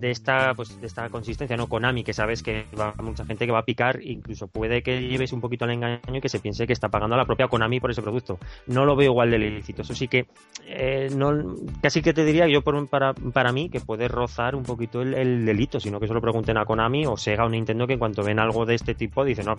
de 0.00 0.10
esta 0.10 0.54
pues 0.54 0.80
de 0.80 0.86
esta 0.86 1.08
consistencia 1.08 1.56
no 1.56 1.68
Konami 1.68 2.04
que 2.04 2.12
sabes 2.12 2.42
que 2.42 2.66
va 2.78 2.94
mucha 3.02 3.24
gente 3.24 3.46
que 3.46 3.52
va 3.52 3.60
a 3.60 3.64
picar 3.64 4.00
incluso 4.02 4.48
puede 4.48 4.82
que 4.82 5.00
lleves 5.00 5.32
un 5.32 5.40
poquito 5.40 5.64
al 5.64 5.72
engaño 5.72 6.00
y 6.12 6.20
que 6.20 6.28
se 6.28 6.40
piense 6.40 6.66
que 6.66 6.72
está 6.72 6.88
pagando 6.88 7.14
a 7.14 7.18
la 7.18 7.24
propia 7.24 7.48
Konami 7.48 7.80
por 7.80 7.90
ese 7.90 8.02
producto 8.02 8.38
no 8.66 8.84
lo 8.84 8.96
veo 8.96 9.12
igual 9.12 9.30
de 9.30 9.36
ilícito 9.36 9.82
eso 9.82 9.94
sí 9.94 10.08
que 10.08 10.26
eh, 10.66 11.08
no 11.14 11.56
casi 11.82 12.02
que 12.02 12.12
te 12.12 12.24
diría 12.24 12.48
yo 12.48 12.62
por, 12.62 12.88
para, 12.88 13.14
para 13.14 13.52
mí 13.52 13.68
que 13.68 13.80
puede 13.80 14.08
rozar 14.08 14.54
un 14.54 14.64
poquito 14.64 15.02
el, 15.02 15.44
delito 15.44 15.80
sino 15.80 16.00
que 16.00 16.06
solo 16.06 16.20
pregunten 16.20 16.56
a 16.56 16.64
Konami 16.64 17.06
o 17.06 17.16
Sega 17.16 17.44
o 17.44 17.48
Nintendo 17.48 17.86
que 17.86 17.94
en 17.94 17.98
cuanto 17.98 18.22
ven 18.22 18.38
algo 18.38 18.66
de 18.66 18.74
este 18.74 18.94
tipo 18.94 19.24
dicen 19.24 19.46
no 19.46 19.58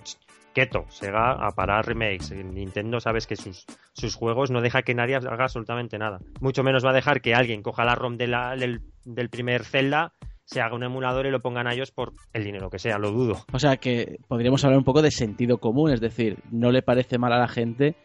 quieto, 0.56 0.86
Sega 0.88 1.32
a 1.32 1.50
parar 1.50 1.86
remakes. 1.86 2.32
Nintendo 2.32 2.98
sabes 2.98 3.26
que 3.26 3.36
sus, 3.36 3.66
sus 3.92 4.14
juegos 4.14 4.50
no 4.50 4.62
deja 4.62 4.80
que 4.80 4.94
nadie 4.94 5.16
haga 5.16 5.44
absolutamente 5.44 5.98
nada. 5.98 6.18
Mucho 6.40 6.62
menos 6.62 6.82
va 6.82 6.90
a 6.90 6.94
dejar 6.94 7.20
que 7.20 7.34
alguien 7.34 7.62
coja 7.62 7.84
la 7.84 7.94
ROM 7.94 8.16
de 8.16 8.26
la, 8.26 8.56
del, 8.56 8.80
del 9.06 9.30
primer 9.30 9.64
Zelda 9.64 10.12
se 10.44 10.60
haga 10.60 10.76
un 10.76 10.84
emulador 10.84 11.26
y 11.26 11.30
lo 11.30 11.40
pongan 11.40 11.66
a 11.66 11.74
ellos 11.74 11.90
por 11.90 12.12
el 12.32 12.44
dinero 12.44 12.70
que 12.70 12.78
sea, 12.78 12.98
lo 12.98 13.10
dudo. 13.10 13.44
O 13.52 13.58
sea 13.58 13.78
que 13.78 14.20
podríamos 14.28 14.64
hablar 14.64 14.78
un 14.78 14.84
poco 14.84 15.02
de 15.02 15.10
sentido 15.10 15.58
común, 15.58 15.90
es 15.90 16.00
decir, 16.00 16.38
no 16.50 16.70
le 16.70 16.82
parece 16.82 17.18
mal 17.18 17.32
a 17.32 17.38
la 17.38 17.48
gente 17.48 17.96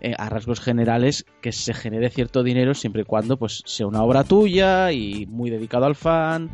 eh, 0.00 0.14
a 0.16 0.28
rasgos 0.30 0.60
generales 0.60 1.26
que 1.42 1.52
se 1.52 1.74
genere 1.74 2.08
cierto 2.08 2.42
dinero 2.42 2.74
siempre 2.74 3.02
y 3.02 3.04
cuando 3.04 3.38
pues 3.38 3.62
sea 3.66 3.86
una 3.86 4.02
obra 4.02 4.24
tuya 4.24 4.92
y 4.92 5.26
muy 5.26 5.50
dedicado 5.50 5.84
al 5.84 5.94
fan, 5.94 6.50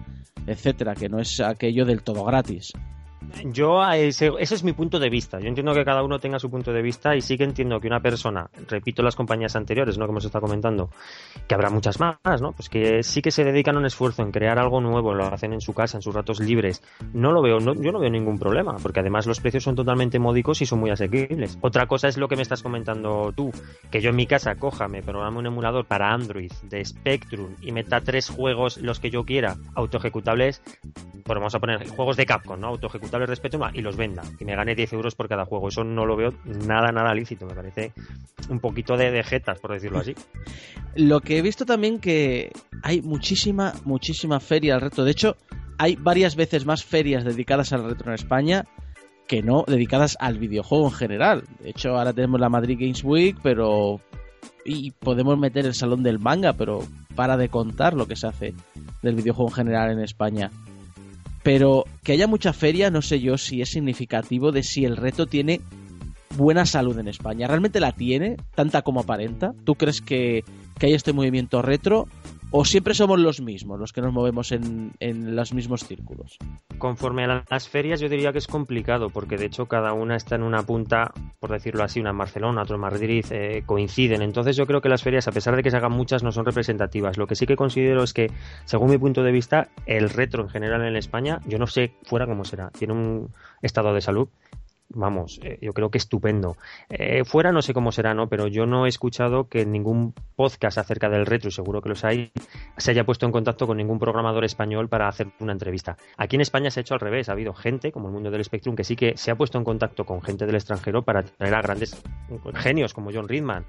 etcétera, 0.47 0.95
que 0.95 1.09
no 1.09 1.21
es 1.21 1.41
aquello 1.41 1.85
del 1.85 2.03
todo 2.03 2.25
gratis. 2.25 2.73
Yo, 3.45 3.85
ese, 3.93 4.33
ese, 4.39 4.55
es 4.55 4.65
mi 4.65 4.73
punto 4.73 4.99
de 4.99 5.11
vista. 5.11 5.39
Yo 5.39 5.49
entiendo 5.49 5.75
que 5.75 5.85
cada 5.85 6.03
uno 6.03 6.19
tenga 6.19 6.39
su 6.39 6.51
punto 6.51 6.73
de 6.73 6.83
vista 6.83 7.15
y 7.15 7.21
sí 7.21 7.37
que 7.37 7.45
entiendo 7.45 7.81
que 7.81 7.87
una 7.87 8.01
persona, 8.01 8.49
repito 8.69 9.03
las 9.03 9.17
compañías 9.17 9.57
anteriores, 9.57 9.99
¿no? 9.99 10.07
Que 10.07 10.11
hemos 10.11 10.25
estado 10.25 10.43
comentando, 10.43 10.91
que 11.47 11.55
habrá 11.55 11.71
muchas 11.71 12.01
más, 12.01 12.41
¿no? 12.41 12.53
Pues 12.53 12.69
que 12.69 13.03
sí 13.03 13.23
que 13.23 13.31
se 13.31 13.45
dedican 13.45 13.77
un 13.77 13.87
esfuerzo 13.87 14.23
en 14.23 14.33
crear 14.33 14.59
algo 14.59 14.81
nuevo, 14.81 15.15
lo 15.15 15.27
hacen 15.27 15.53
en 15.53 15.61
su 15.61 15.75
casa, 15.75 15.99
en 15.99 16.03
sus 16.03 16.15
ratos 16.15 16.41
libres. 16.41 16.83
No 17.13 17.33
lo 17.33 17.43
veo, 17.43 17.61
no, 17.61 17.75
yo 17.75 17.93
no 17.93 17.99
veo 17.99 18.11
ningún 18.11 18.39
problema, 18.39 18.77
porque 18.83 19.01
además 19.01 19.27
los 19.27 19.41
precios 19.41 19.65
son 19.65 19.77
totalmente 19.77 20.19
módicos 20.19 20.63
y 20.63 20.67
son 20.67 20.81
muy 20.81 20.91
asequibles. 20.91 21.59
Otra 21.61 21.87
cosa 21.87 22.09
es 22.09 22.17
lo 22.17 22.29
que 22.29 22.37
me 22.37 22.43
estás 22.43 22.63
comentando 22.63 23.33
tú, 23.35 23.51
que 23.91 24.01
yo 24.01 24.11
en 24.11 24.17
mi 24.17 24.27
casa 24.27 24.55
coja, 24.57 24.89
me 24.89 25.03
programe 25.03 25.39
un 25.39 25.47
emulador 25.47 25.85
para 25.85 26.13
Android 26.13 26.53
de 26.63 26.85
Spectrum 26.85 27.55
y 27.61 27.73
meta 27.73 28.01
tres 28.01 28.31
juegos, 28.31 28.79
los 28.79 29.01
que 29.01 29.11
yo 29.11 29.25
quiera, 29.25 29.57
autoejecutables, 29.75 30.63
pues 31.25 31.39
vamos 31.39 31.55
a 31.55 31.59
poner 31.59 31.89
juegos 31.89 32.17
de 32.17 32.27
Capcom, 32.27 32.61
¿no? 32.61 32.69
Autoejecutables 32.69 33.16
de 33.21 33.27
respeto 33.27 33.59
y 33.73 33.81
los 33.81 33.97
venda 33.97 34.23
y 34.39 34.45
me 34.45 34.57
gane 34.57 34.75
10 34.75 34.93
euros 34.95 35.15
por 35.15 35.29
cada 35.29 35.45
juego. 35.45 35.69
Eso 35.69 35.85
no 35.85 36.07
lo 36.07 36.17
veo 36.17 36.33
nada, 36.45 36.93
nada 36.93 37.15
lícito. 37.15 37.47
Me 37.47 37.55
parece 37.55 37.93
un 38.49 38.61
poquito 38.61 38.97
de, 38.97 39.11
de 39.11 39.23
jetas, 39.23 39.59
por 39.59 39.73
decirlo 39.73 39.99
así. 39.99 40.15
Lo 40.97 41.21
que 41.21 41.39
he 41.39 41.43
visto 41.43 41.67
también 41.67 41.99
que 41.99 42.53
hay 42.83 43.03
muchísima, 43.03 43.75
muchísima 43.85 44.41
feria 44.41 44.75
al 44.75 44.81
reto. 44.81 45.05
De 45.05 45.11
hecho, 45.11 45.37
hay 45.79 45.97
varias 45.97 46.37
veces 46.37 46.65
más 46.65 46.85
ferias 46.85 47.25
dedicadas 47.25 47.73
al 47.73 47.85
retro 47.85 48.09
en 48.09 48.15
España 48.15 48.65
que 49.27 49.43
no 49.43 49.65
dedicadas 49.67 50.17
al 50.21 50.39
videojuego 50.39 50.87
en 50.87 50.93
general. 50.93 51.45
De 51.61 51.71
hecho, 51.71 51.91
ahora 51.91 52.13
tenemos 52.13 52.41
la 52.41 52.49
Madrid 52.49 52.79
Games 52.79 53.03
Week, 53.05 53.37
pero 53.43 54.01
y 54.65 54.91
podemos 54.93 55.39
meter 55.39 55.67
el 55.67 55.75
salón 55.75 56.03
del 56.03 56.19
manga, 56.19 56.53
pero 56.53 56.81
para 57.15 57.37
de 57.37 57.49
contar 57.49 57.95
lo 57.95 58.07
que 58.07 58.17
se 58.17 58.27
hace 58.27 58.55
del 59.03 59.15
videojuego 59.15 59.51
en 59.51 59.55
general 59.55 59.91
en 59.93 60.01
España. 60.01 60.51
Pero 61.47 61.85
que 62.03 62.11
haya 62.11 62.27
mucha 62.27 62.53
feria, 62.53 62.91
no 62.91 63.03
sé 63.03 63.21
yo 63.21 63.39
si 63.39 63.63
es 63.63 63.69
significativo 63.69 64.51
de 64.51 64.65
si 64.65 64.85
el 64.85 64.97
reto 64.97 65.27
tiene 65.27 65.61
buena 66.37 66.67
salud 66.67 66.99
en 66.99 67.07
España. 67.07 67.47
¿Realmente 67.47 67.79
la 67.79 67.93
tiene? 67.93 68.37
¿Tanta 68.57 68.83
como 68.83 68.99
aparenta? 68.99 69.55
¿Tú 69.63 69.77
crees 69.77 70.01
que, 70.01 70.43
que 70.77 70.87
hay 70.87 70.95
este 70.95 71.13
movimiento 71.13 71.63
retro? 71.63 72.09
¿O 72.53 72.65
siempre 72.65 72.95
somos 72.95 73.19
los 73.19 73.41
mismos, 73.41 73.79
los 73.81 73.93
que 73.93 74.01
nos 74.01 74.13
movemos 74.13 74.53
en, 74.53 74.93
en 75.01 75.35
los 75.35 75.53
mismos 75.53 75.85
círculos? 75.85 76.39
Conforme 76.79 77.25
a 77.25 77.45
las 77.51 77.69
ferias, 77.69 78.01
yo 78.01 78.09
diría 78.09 78.33
que 78.33 78.39
es 78.39 78.47
complicado, 78.47 79.11
porque 79.11 79.37
de 79.37 79.47
hecho 79.47 79.67
cada 79.67 79.93
una 79.93 80.15
está 80.15 80.37
en 80.37 80.45
una 80.45 80.63
punta, 80.63 81.13
por 81.41 81.51
decirlo 81.51 81.83
así, 81.83 82.01
una 82.01 82.11
en 82.11 82.19
Barcelona, 82.19 82.63
otra 82.63 82.77
en 82.77 82.83
Madrid, 82.83 83.25
eh, 83.31 83.63
coinciden. 83.67 84.23
Entonces 84.23 84.57
yo 84.57 84.65
creo 84.67 84.81
que 84.81 84.89
las 84.89 85.03
ferias, 85.03 85.27
a 85.27 85.33
pesar 85.33 85.57
de 85.57 85.65
que 85.65 85.73
se 85.73 85.77
hagan 85.77 85.93
muchas, 85.93 86.23
no 86.23 86.31
son 86.31 86.45
representativas. 86.45 87.19
Lo 87.19 87.27
que 87.27 87.35
sí 87.35 87.47
que 87.47 87.57
considero 87.57 88.05
es 88.05 88.15
que, 88.15 88.31
según 88.65 88.91
mi 88.91 88.99
punto 88.99 89.25
de 89.25 89.33
vista, 89.33 89.69
el 89.85 90.09
retro 90.09 90.45
en 90.45 90.49
general 90.49 90.85
en 90.85 90.95
España, 90.95 91.41
yo 91.47 91.59
no 91.59 91.67
sé 91.67 91.95
fuera 92.05 92.27
cómo 92.27 92.45
será, 92.45 92.71
tiene 92.71 92.95
un 92.95 93.31
estado 93.61 93.93
de 93.93 94.01
salud 94.01 94.29
vamos, 94.89 95.41
eh, 95.43 95.59
yo 95.61 95.73
creo 95.73 95.91
que 95.91 95.99
estupendo. 95.99 96.57
Eh, 96.89 97.25
fuera 97.25 97.53
no 97.53 97.63
sé 97.63 97.75
cómo 97.75 97.93
será, 97.93 98.15
¿no? 98.15 98.29
Pero 98.29 98.47
yo 98.47 98.67
no 98.67 98.87
he 98.87 98.89
escuchado 98.89 99.49
que 99.49 99.67
ningún 99.67 100.15
podcast 100.37 100.79
acerca 100.79 101.09
del 101.09 101.27
retro, 101.27 101.49
y 101.49 101.53
seguro 101.53 101.83
que 101.83 101.89
los 101.89 102.05
hay, 102.05 102.33
se 102.77 102.91
haya 102.91 103.05
puesto 103.05 103.27
en 103.27 103.33
contacto 103.33 103.67
con 103.67 103.77
ningún 103.77 103.99
programador 103.99 104.45
español 104.45 104.89
para 104.89 105.09
hacer 105.09 105.29
una 105.41 105.53
entrevista. 105.53 105.97
Aquí 106.17 106.37
en 106.37 106.43
España 106.43 106.71
se 106.71 106.81
ha 106.81 106.83
hecho 106.83 106.95
al 106.95 107.01
revés, 107.01 107.29
ha 107.29 107.33
habido 107.33 107.55
gente, 107.55 107.93
como 107.93 108.09
el 108.09 108.15
mundo 108.15 108.31
del 108.31 108.45
Spectrum, 108.45 108.77
que 108.77 108.85
sí 108.85 108.97
que 108.97 109.17
se 109.17 109.31
ha 109.31 109.37
puesto 109.37 109.59
en 109.59 109.65
contacto 109.65 110.05
con 110.05 110.23
gente 110.23 110.47
del 110.47 110.55
extranjero 110.55 111.03
para 111.03 111.23
traer 111.23 111.55
a 111.55 111.63
grandes 111.63 112.03
genios 112.55 112.95
como 112.95 113.11
John 113.13 113.29
Ridman. 113.29 113.67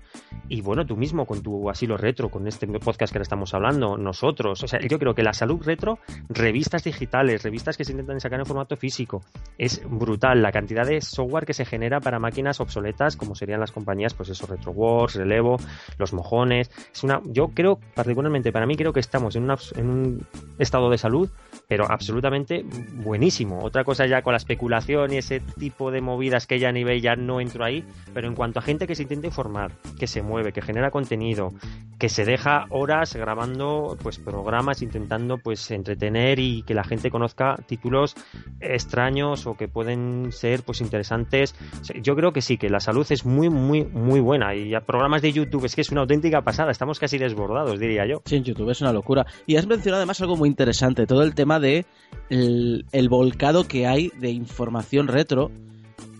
Y 0.49 0.61
bueno, 0.61 0.85
tú 0.85 0.95
mismo 0.95 1.25
con 1.25 1.41
tu 1.41 1.69
asilo 1.69 1.97
retro, 1.97 2.29
con 2.29 2.47
este 2.47 2.67
podcast 2.67 3.11
que 3.11 3.17
ahora 3.17 3.23
estamos 3.23 3.53
hablando, 3.53 3.97
nosotros, 3.97 4.63
o 4.63 4.67
sea, 4.67 4.79
yo 4.81 4.99
creo 4.99 5.15
que 5.15 5.23
la 5.23 5.33
salud 5.33 5.61
retro, 5.63 5.99
revistas 6.29 6.83
digitales, 6.83 7.43
revistas 7.43 7.77
que 7.77 7.85
se 7.85 7.91
intentan 7.91 8.19
sacar 8.19 8.39
en 8.39 8.45
formato 8.45 8.75
físico, 8.77 9.23
es 9.57 9.81
brutal 9.89 10.41
la 10.41 10.51
cantidad 10.51 10.85
de 10.85 11.01
software 11.07 11.45
que 11.45 11.53
se 11.53 11.65
genera 11.65 11.99
para 11.99 12.19
máquinas 12.19 12.59
obsoletas, 12.59 13.15
como 13.15 13.35
serían 13.35 13.59
las 13.59 13.71
compañías, 13.71 14.13
pues 14.13 14.29
eso, 14.29 14.45
RetroWars, 14.47 15.15
Relevo, 15.15 15.57
los 15.97 16.13
mojones. 16.13 16.69
Es 16.93 17.03
una, 17.03 17.21
yo 17.25 17.49
creo, 17.49 17.79
particularmente 17.95 18.51
para 18.51 18.65
mí, 18.65 18.75
creo 18.75 18.93
que 18.93 18.99
estamos 18.99 19.35
en, 19.35 19.49
en 19.75 19.89
un 19.89 20.27
estado 20.59 20.89
de 20.89 20.97
salud, 20.97 21.29
pero 21.67 21.89
absolutamente 21.89 22.63
buenísimo. 22.95 23.59
Otra 23.63 23.83
cosa 23.83 24.05
ya 24.05 24.21
con 24.21 24.33
la 24.33 24.37
especulación 24.37 25.13
y 25.13 25.17
ese 25.17 25.39
tipo 25.39 25.91
de 25.91 26.01
movidas 26.01 26.47
que 26.47 26.59
ya 26.59 26.69
a 26.69 26.71
nivel 26.71 27.01
ya 27.01 27.15
no 27.15 27.41
entro 27.41 27.65
ahí, 27.65 27.83
pero 28.13 28.27
en 28.27 28.35
cuanto 28.35 28.59
a 28.59 28.61
gente 28.61 28.87
que 28.87 28.95
se 28.95 29.03
intenta 29.03 29.27
informar, 29.27 29.71
que 29.99 30.07
se 30.07 30.21
mueve, 30.21 30.53
que 30.53 30.61
genera 30.61 30.91
contenido, 30.91 31.53
que 31.99 32.09
se 32.09 32.25
deja 32.25 32.65
horas 32.69 33.15
grabando 33.15 33.97
pues 34.01 34.19
programas 34.19 34.81
intentando 34.81 35.37
pues 35.37 35.71
entretener 35.71 36.39
y 36.39 36.63
que 36.63 36.73
la 36.73 36.83
gente 36.83 37.09
conozca 37.09 37.55
títulos 37.65 38.15
extraños 38.59 39.47
o 39.47 39.55
que 39.55 39.67
pueden 39.67 40.31
ser 40.31 40.63
pues 40.63 40.81
interesantes. 40.81 41.55
Yo 42.01 42.15
creo 42.15 42.31
que 42.31 42.41
sí, 42.41 42.57
que 42.57 42.69
la 42.69 42.79
salud 42.79 43.05
es 43.09 43.25
muy, 43.25 43.49
muy, 43.49 43.83
muy 43.83 44.19
buena. 44.19 44.55
Y 44.55 44.73
a 44.75 44.81
programas 44.81 45.21
de 45.21 45.33
YouTube 45.33 45.65
es 45.65 45.75
que 45.75 45.81
es 45.81 45.91
una 45.91 46.01
auténtica 46.01 46.41
pasada. 46.41 46.71
Estamos 46.71 46.99
casi 46.99 47.17
desbordados, 47.17 47.79
diría 47.79 48.05
yo. 48.05 48.21
Sí, 48.25 48.35
en 48.35 48.43
YouTube 48.43 48.69
es 48.69 48.81
una 48.81 48.93
locura. 48.93 49.25
Y 49.45 49.55
has 49.57 49.67
mencionado 49.67 50.01
además 50.01 50.21
algo 50.21 50.37
muy 50.37 50.49
interesante, 50.49 51.07
todo 51.07 51.23
el 51.23 51.33
tema 51.33 51.56
de 51.59 51.85
el, 52.29 53.07
volcado 53.09 53.67
que 53.67 53.87
hay 53.87 54.11
de 54.19 54.31
información 54.31 55.07
retro. 55.07 55.51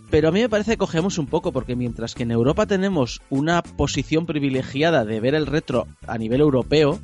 Pero 0.10 0.30
a 0.30 0.32
mí 0.32 0.39
me 0.39 0.50
parece 0.50 0.71
que 0.71 0.78
cogemos 0.78 1.17
un 1.17 1.28
poco, 1.28 1.52
porque 1.52 1.76
mientras 1.76 2.15
que 2.15 2.23
en 2.23 2.32
Europa 2.32 2.65
tenemos 2.65 3.21
una 3.30 3.62
posición 3.62 4.26
privilegiada 4.26 5.04
de 5.04 5.19
ver 5.19 5.36
el 5.36 5.45
retro 5.45 5.86
a 6.08 6.17
nivel 6.17 6.39
europeo, 6.39 7.00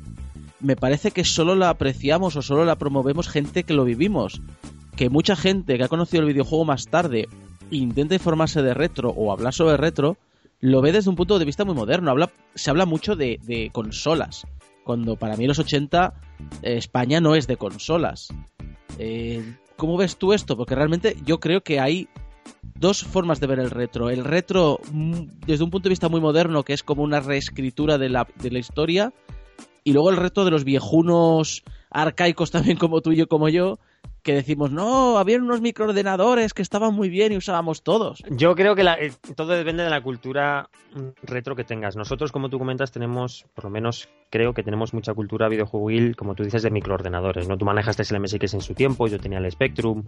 me 0.60 0.76
parece 0.76 1.10
que 1.10 1.24
solo 1.24 1.54
la 1.54 1.68
apreciamos 1.68 2.36
o 2.36 2.42
solo 2.42 2.64
la 2.64 2.76
promovemos 2.76 3.28
gente 3.28 3.64
que 3.64 3.74
lo 3.74 3.84
vivimos. 3.84 4.40
Que 4.96 5.10
mucha 5.10 5.36
gente 5.36 5.76
que 5.76 5.84
ha 5.84 5.88
conocido 5.88 6.22
el 6.22 6.28
videojuego 6.28 6.64
más 6.64 6.86
tarde 6.86 7.28
intenta 7.70 8.14
informarse 8.14 8.62
de 8.62 8.74
retro 8.74 9.10
o 9.10 9.32
hablar 9.32 9.52
sobre 9.52 9.76
retro, 9.76 10.16
lo 10.60 10.80
ve 10.80 10.92
desde 10.92 11.10
un 11.10 11.16
punto 11.16 11.38
de 11.38 11.44
vista 11.44 11.64
muy 11.64 11.74
moderno. 11.74 12.14
Se 12.54 12.70
habla 12.70 12.86
mucho 12.86 13.16
de, 13.16 13.70
consolas, 13.72 14.46
cuando 14.84 15.16
para 15.16 15.36
mí 15.36 15.46
los 15.46 15.58
80 15.58 16.14
eh, 16.62 16.76
España 16.76 17.20
no 17.20 17.34
es 17.34 17.46
de 17.46 17.56
consolas. 17.56 18.28
Eh, 18.98 19.56
¿Cómo 19.76 19.96
ves 19.96 20.16
tú 20.16 20.32
esto? 20.32 20.56
Porque 20.56 20.74
realmente 20.74 21.16
yo 21.24 21.40
creo 21.40 21.62
que 21.62 21.80
hay 21.80 22.08
dos 22.76 23.02
formas 23.02 23.40
de 23.40 23.46
ver 23.46 23.58
el 23.58 23.70
retro. 23.70 24.10
El 24.10 24.24
retro 24.24 24.80
mm, 24.92 25.22
desde 25.46 25.64
un 25.64 25.70
punto 25.70 25.88
de 25.88 25.92
vista 25.92 26.08
muy 26.08 26.20
moderno, 26.20 26.62
que 26.62 26.72
es 26.72 26.82
como 26.82 27.02
una 27.02 27.20
reescritura 27.20 27.98
de 27.98 28.08
la, 28.08 28.28
de 28.36 28.50
la 28.50 28.58
historia, 28.58 29.12
y 29.82 29.92
luego 29.92 30.10
el 30.10 30.16
retro 30.16 30.44
de 30.44 30.50
los 30.50 30.64
viejunos 30.64 31.64
arcaicos 31.90 32.50
también 32.52 32.76
como 32.76 33.00
tú 33.00 33.12
y 33.12 33.16
yo 33.16 33.28
como 33.28 33.48
yo, 33.48 33.78
que 34.24 34.34
decimos, 34.34 34.72
no, 34.72 35.18
había 35.18 35.36
unos 35.36 35.60
microordenadores 35.60 36.54
que 36.54 36.62
estaban 36.62 36.94
muy 36.94 37.08
bien 37.10 37.32
y 37.32 37.36
usábamos 37.36 37.82
todos. 37.82 38.22
Yo 38.30 38.54
creo 38.54 38.74
que 38.74 38.82
eh, 38.82 39.12
todo 39.36 39.52
depende 39.52 39.84
de 39.84 39.90
la 39.90 40.00
cultura 40.00 40.68
retro 41.22 41.54
que 41.54 41.64
tengas. 41.64 41.94
Nosotros, 41.94 42.32
como 42.32 42.48
tú 42.48 42.58
comentas, 42.58 42.90
tenemos, 42.90 43.44
por 43.54 43.64
lo 43.64 43.70
menos 43.70 44.08
creo 44.30 44.54
que 44.54 44.62
tenemos 44.62 44.94
mucha 44.94 45.12
cultura 45.14 45.48
videojueguil, 45.48 46.16
como 46.16 46.34
tú 46.34 46.42
dices, 46.42 46.62
de 46.62 46.70
microordenadores. 46.70 47.46
¿no? 47.46 47.58
Tú 47.58 47.64
manejaste 47.64 48.02
el 48.02 48.20
MSX 48.20 48.54
en 48.54 48.60
su 48.62 48.74
tiempo, 48.74 49.06
yo 49.06 49.18
tenía 49.18 49.38
el 49.38 49.50
Spectrum, 49.50 50.04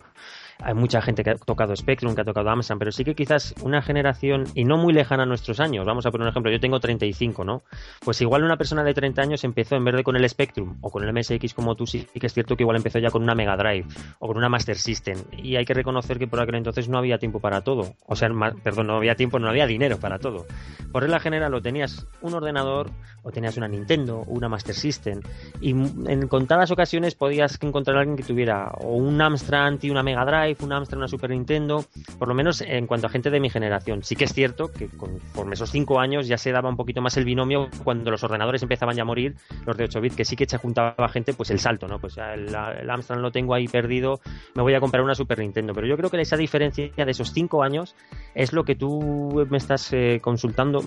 hay 0.59 0.75
mucha 0.75 1.03
gente 1.03 1.23
que 1.23 1.31
ha 1.31 1.35
tocado 1.37 1.77
Spectrum, 1.77 2.15
que 2.15 2.23
ha 2.23 2.25
tocado 2.25 2.49
Amstrad, 2.51 2.79
pero 2.79 2.93
sí 2.93 3.05
que 3.05 3.15
quizás 3.15 3.55
una 3.63 3.83
generación, 3.83 4.45
y 4.55 4.65
no 4.65 4.79
muy 4.79 4.95
lejana 4.95 5.25
a 5.25 5.27
nuestros 5.27 5.61
años, 5.61 5.87
vamos 5.87 6.07
a 6.07 6.11
poner 6.11 6.25
un 6.25 6.31
ejemplo, 6.31 6.51
yo 6.51 6.59
tengo 6.59 6.81
35, 6.81 7.45
¿no? 7.45 7.63
Pues 8.05 8.21
igual 8.23 8.43
una 8.43 8.57
persona 8.57 8.83
de 8.83 8.95
30 8.95 9.23
años 9.23 9.45
empezó 9.45 9.77
en 9.77 9.85
vez 9.85 9.95
de 9.95 10.03
con 10.03 10.17
el 10.17 10.29
Spectrum 10.29 10.79
o 10.81 10.91
con 10.91 11.05
el 11.05 11.13
MSX 11.13 11.55
como 11.55 11.75
tú, 11.75 11.87
sí 11.87 12.07
que 12.19 12.27
es 12.27 12.33
cierto 12.33 12.57
que 12.57 12.63
igual 12.63 12.77
empezó 12.77 12.99
ya 12.99 13.11
con 13.11 13.23
una 13.23 13.35
Mega 13.35 13.57
Drive 13.57 13.87
o 14.19 14.29
con 14.29 14.37
una 14.37 14.49
Master 14.49 14.77
System. 14.77 15.19
Y 15.33 15.57
hay 15.57 15.65
que 15.65 15.75
reconocer 15.75 16.19
que 16.19 16.27
por 16.27 16.41
aquel 16.41 16.57
entonces 16.57 16.89
no 16.89 16.99
había 16.99 17.19
tiempo 17.19 17.41
para 17.41 17.63
todo. 17.63 17.95
O 18.07 18.17
sea, 18.17 18.29
perdón, 18.63 18.89
no 18.89 18.97
había 18.97 19.15
tiempo, 19.15 19.39
no 19.39 19.49
había 19.49 19.67
dinero 19.67 19.99
para 19.99 20.19
todo. 20.19 20.47
Por 20.93 21.03
regla 21.03 21.21
general, 21.21 21.53
o 21.55 21.61
tenías 21.61 22.07
un 22.21 22.35
ordenador, 22.35 22.91
o 23.23 23.31
tenías 23.31 23.57
una 23.57 23.69
Nintendo, 23.69 24.23
una 24.27 24.49
Master 24.49 24.75
System. 24.75 25.21
Y 25.61 25.71
en 25.71 26.29
contadas 26.29 26.71
ocasiones 26.71 27.15
podías 27.15 27.59
encontrar 27.61 27.97
a 27.97 28.01
alguien 28.01 28.17
que 28.17 28.23
tuviera 28.23 28.71
o 28.79 28.95
un 28.95 29.21
Amstrad 29.21 29.75
y 29.83 29.91
una 29.91 30.03
Mega 30.03 30.25
Drive, 30.25 30.59
un 30.63 30.73
Amstrad, 30.73 30.99
una 30.99 31.09
Super 31.09 31.31
Nintendo, 31.31 31.85
por 32.19 32.29
lo 32.29 32.35
menos 32.35 32.61
en 32.61 32.87
cuanto 32.87 33.09
a 33.09 33.11
gente 33.11 33.31
de 33.31 33.41
mi 33.41 33.51
generación. 33.51 34.03
Sí 34.03 34.15
que 34.17 34.25
es 34.25 34.33
cierto 34.33 34.71
que 34.73 34.89
conforme 34.89 35.55
esos 35.55 35.71
cinco 35.71 35.99
años 35.99 36.29
ya 36.29 36.39
se 36.39 36.53
daba 36.53 36.69
un 36.69 36.77
poquito 36.77 37.03
más 37.03 37.17
el 37.17 37.25
binomio 37.25 37.69
cuando 37.85 38.11
los 38.11 38.23
ordenadores 38.23 38.63
empezaban 38.63 38.95
ya 38.95 39.03
a 39.03 39.05
morir, 39.05 39.35
los 39.65 39.77
de 39.77 39.85
8 39.85 40.01
bits, 40.01 40.17
que 40.17 40.25
sí 40.25 40.37
que 40.37 40.47
se 40.47 40.59
juntaba 40.59 41.09
gente, 41.09 41.35
pues 41.35 41.51
el 41.51 41.59
salto, 41.59 41.89
¿no? 41.89 41.99
Pues 41.99 42.17
el, 42.19 42.49
el 42.49 42.91
Amstrad 42.91 43.19
lo 43.19 43.33
tengo 43.33 43.55
ahí 43.55 43.67
perdido 43.67 43.96
me 44.01 44.63
voy 44.63 44.75
a 44.75 44.81
comprar 44.81 45.03
una 45.03 45.15
Super 45.15 45.39
Nintendo. 45.39 45.75
Pero 45.75 45.87
yo 45.87 45.97
creo 45.97 46.11
que 46.11 46.21
esa 46.21 46.37
diferencia 46.37 46.91
de 46.97 47.11
esos 47.11 47.33
cinco 47.33 47.63
años 47.63 47.95
es 48.35 48.53
lo 48.53 48.65
que 48.65 48.75
tú 48.75 49.47
me 49.51 49.59
estás 49.59 49.93
eh, 49.93 50.21
consultando, 50.23 50.81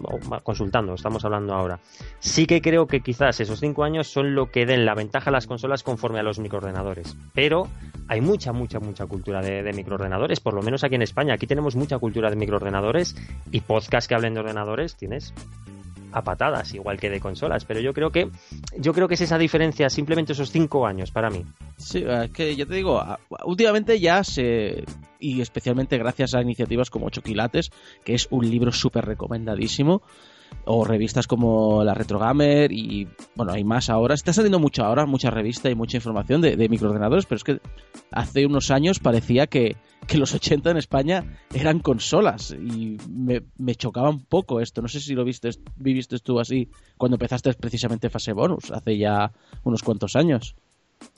consultando, 0.43 0.93
estamos 0.93 1.23
hablando 1.25 1.53
ahora. 1.53 1.79
Sí 2.19 2.45
que 2.45 2.61
creo 2.61 2.87
que 2.87 3.01
quizás 3.01 3.39
esos 3.39 3.59
cinco 3.59 3.83
años 3.83 4.07
son 4.07 4.35
lo 4.35 4.51
que 4.51 4.65
den 4.65 4.85
la 4.85 4.95
ventaja 4.95 5.29
a 5.29 5.33
las 5.33 5.47
consolas 5.47 5.83
conforme 5.83 6.19
a 6.19 6.23
los 6.23 6.39
microordenadores. 6.39 7.17
Pero 7.33 7.67
hay 8.07 8.21
mucha, 8.21 8.53
mucha, 8.53 8.79
mucha 8.79 9.05
cultura 9.05 9.41
de, 9.41 9.63
de 9.63 9.73
microordenadores, 9.73 10.39
por 10.39 10.53
lo 10.53 10.61
menos 10.61 10.83
aquí 10.83 10.95
en 10.95 11.01
España. 11.01 11.33
Aquí 11.33 11.47
tenemos 11.47 11.75
mucha 11.75 11.97
cultura 11.99 12.29
de 12.29 12.35
microordenadores 12.35 13.15
y 13.51 13.61
podcast 13.61 14.07
que 14.07 14.15
hablen 14.15 14.33
de 14.33 14.39
ordenadores 14.41 14.95
tienes 14.95 15.33
a 16.11 16.23
patadas, 16.23 16.73
igual 16.73 16.99
que 16.99 17.09
de 17.09 17.19
consolas. 17.19 17.65
Pero 17.65 17.79
yo 17.79 17.93
creo 17.93 18.11
que 18.11 18.29
yo 18.77 18.93
creo 18.93 19.07
que 19.07 19.15
es 19.15 19.21
esa 19.21 19.37
diferencia, 19.37 19.89
simplemente 19.89 20.33
esos 20.33 20.51
cinco 20.51 20.85
años 20.85 21.11
para 21.11 21.29
mí. 21.29 21.45
Sí, 21.77 22.03
es 22.07 22.31
que 22.31 22.55
ya 22.55 22.65
te 22.65 22.75
digo, 22.75 23.01
últimamente 23.45 23.99
ya 23.99 24.23
se 24.23 24.83
y 25.19 25.41
especialmente 25.41 25.97
gracias 25.97 26.33
a 26.33 26.41
iniciativas 26.41 26.89
como 26.89 27.09
Choquilates, 27.09 27.71
que 28.03 28.13
es 28.13 28.27
un 28.31 28.49
libro 28.49 28.71
súper 28.71 29.05
recomendadísimo 29.05 30.01
o 30.65 30.83
revistas 30.83 31.27
como 31.27 31.83
la 31.83 31.93
Retrogamer 31.93 32.71
y 32.71 33.07
bueno, 33.35 33.53
hay 33.53 33.63
más 33.63 33.89
ahora. 33.89 34.13
Está 34.13 34.33
saliendo 34.33 34.59
mucho 34.59 34.83
ahora, 34.83 35.05
mucha 35.05 35.31
revista 35.31 35.69
y 35.69 35.75
mucha 35.75 35.97
información 35.97 36.41
de, 36.41 36.55
de 36.55 36.69
microordenadores, 36.69 37.25
pero 37.25 37.37
es 37.37 37.43
que 37.43 37.59
hace 38.11 38.45
unos 38.45 38.69
años 38.71 38.99
parecía 38.99 39.47
que, 39.47 39.77
que, 40.07 40.17
los 40.17 40.33
80 40.33 40.71
en 40.71 40.77
España 40.77 41.39
eran 41.53 41.79
consolas 41.79 42.51
y 42.51 42.97
me, 43.09 43.41
me, 43.57 43.75
chocaba 43.75 44.09
un 44.09 44.23
poco 44.23 44.59
esto. 44.59 44.81
No 44.81 44.87
sé 44.87 44.99
si 44.99 45.15
lo 45.15 45.23
viste, 45.23 45.49
viviste 45.75 46.19
tú 46.19 46.39
así 46.39 46.69
cuando 46.97 47.15
empezaste 47.15 47.53
precisamente 47.53 48.09
fase 48.09 48.33
bonus, 48.33 48.71
hace 48.71 48.97
ya 48.97 49.31
unos 49.63 49.83
cuantos 49.83 50.15
años. 50.15 50.55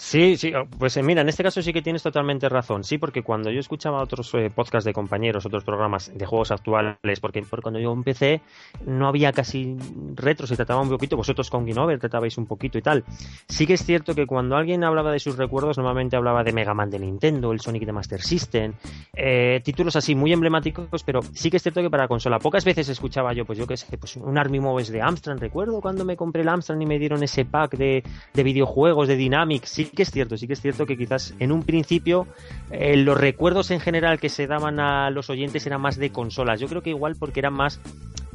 Sí, 0.01 0.35
sí, 0.35 0.51
oh, 0.53 0.65
pues 0.65 0.97
eh, 0.97 1.03
mira, 1.03 1.21
en 1.21 1.29
este 1.29 1.43
caso 1.43 1.61
sí 1.61 1.71
que 1.71 1.81
tienes 1.81 2.03
totalmente 2.03 2.49
razón, 2.49 2.83
sí, 2.83 2.97
porque 2.97 3.21
cuando 3.21 3.51
yo 3.51 3.59
escuchaba 3.59 4.01
otros 4.01 4.33
eh, 4.33 4.49
podcasts 4.53 4.83
de 4.83 4.93
compañeros, 4.93 5.45
otros 5.45 5.63
programas 5.63 6.11
de 6.13 6.25
juegos 6.25 6.51
actuales, 6.51 7.19
porque, 7.21 7.43
porque, 7.43 7.61
cuando 7.61 7.79
yo 7.79 7.93
empecé 7.93 8.41
no 8.85 9.07
había 9.07 9.31
casi 9.31 9.77
retro, 10.15 10.47
se 10.47 10.55
trataba 10.55 10.81
un 10.81 10.89
poquito, 10.89 11.17
vosotros 11.17 11.49
con 11.49 11.65
Game 11.65 11.97
tratabais 11.97 12.37
un 12.37 12.47
poquito 12.47 12.77
y 12.77 12.81
tal. 12.81 13.03
Sí 13.47 13.67
que 13.67 13.73
es 13.73 13.85
cierto 13.85 14.15
que 14.15 14.25
cuando 14.25 14.55
alguien 14.55 14.83
hablaba 14.83 15.11
de 15.11 15.19
sus 15.19 15.37
recuerdos, 15.37 15.77
normalmente 15.77 16.15
hablaba 16.15 16.43
de 16.43 16.51
Mega 16.51 16.73
Man 16.73 16.89
de 16.89 16.99
Nintendo, 16.99 17.51
el 17.51 17.61
Sonic 17.61 17.85
de 17.85 17.91
Master 17.91 18.21
System, 18.21 18.73
eh, 19.15 19.61
títulos 19.63 19.95
así 19.95 20.15
muy 20.15 20.33
emblemáticos, 20.33 21.03
pero 21.03 21.21
sí 21.33 21.49
que 21.49 21.57
es 21.57 21.63
cierto 21.63 21.81
que 21.81 21.89
para 21.89 22.07
consola 22.07 22.39
pocas 22.39 22.65
veces 22.65 22.89
escuchaba 22.89 23.33
yo, 23.33 23.45
pues 23.45 23.57
yo 23.57 23.67
qué 23.67 23.77
sé, 23.77 23.97
pues 23.97 24.15
un 24.17 24.37
Army 24.37 24.59
Moves 24.59 24.91
de 24.91 25.01
Amstrad, 25.01 25.37
recuerdo 25.37 25.79
cuando 25.79 26.05
me 26.05 26.17
compré 26.17 26.41
el 26.41 26.49
Amstrad 26.49 26.79
y 26.79 26.85
me 26.85 26.99
dieron 26.99 27.23
ese 27.23 27.45
pack 27.45 27.77
de, 27.77 28.03
de 28.33 28.43
videojuegos 28.43 29.07
de 29.07 29.15
Dynamics, 29.15 29.70
sí 29.71 29.85
que 29.85 30.03
es 30.03 30.11
cierto, 30.11 30.37
sí 30.37 30.47
que 30.47 30.53
es 30.53 30.61
cierto 30.61 30.85
que 30.85 30.97
quizás 30.97 31.33
en 31.39 31.51
un 31.51 31.63
principio 31.63 32.27
eh, 32.71 32.97
los 32.97 33.17
recuerdos 33.17 33.71
en 33.71 33.79
general 33.79 34.19
que 34.19 34.27
se 34.27 34.45
daban 34.45 34.81
a 34.81 35.09
los 35.11 35.29
oyentes 35.29 35.65
eran 35.65 35.79
más 35.79 35.95
de 35.95 36.11
consolas. 36.11 36.59
Yo 36.59 36.67
creo 36.67 36.81
que 36.81 36.89
igual 36.89 37.15
porque 37.17 37.39
eran 37.39 37.53
más 37.53 37.79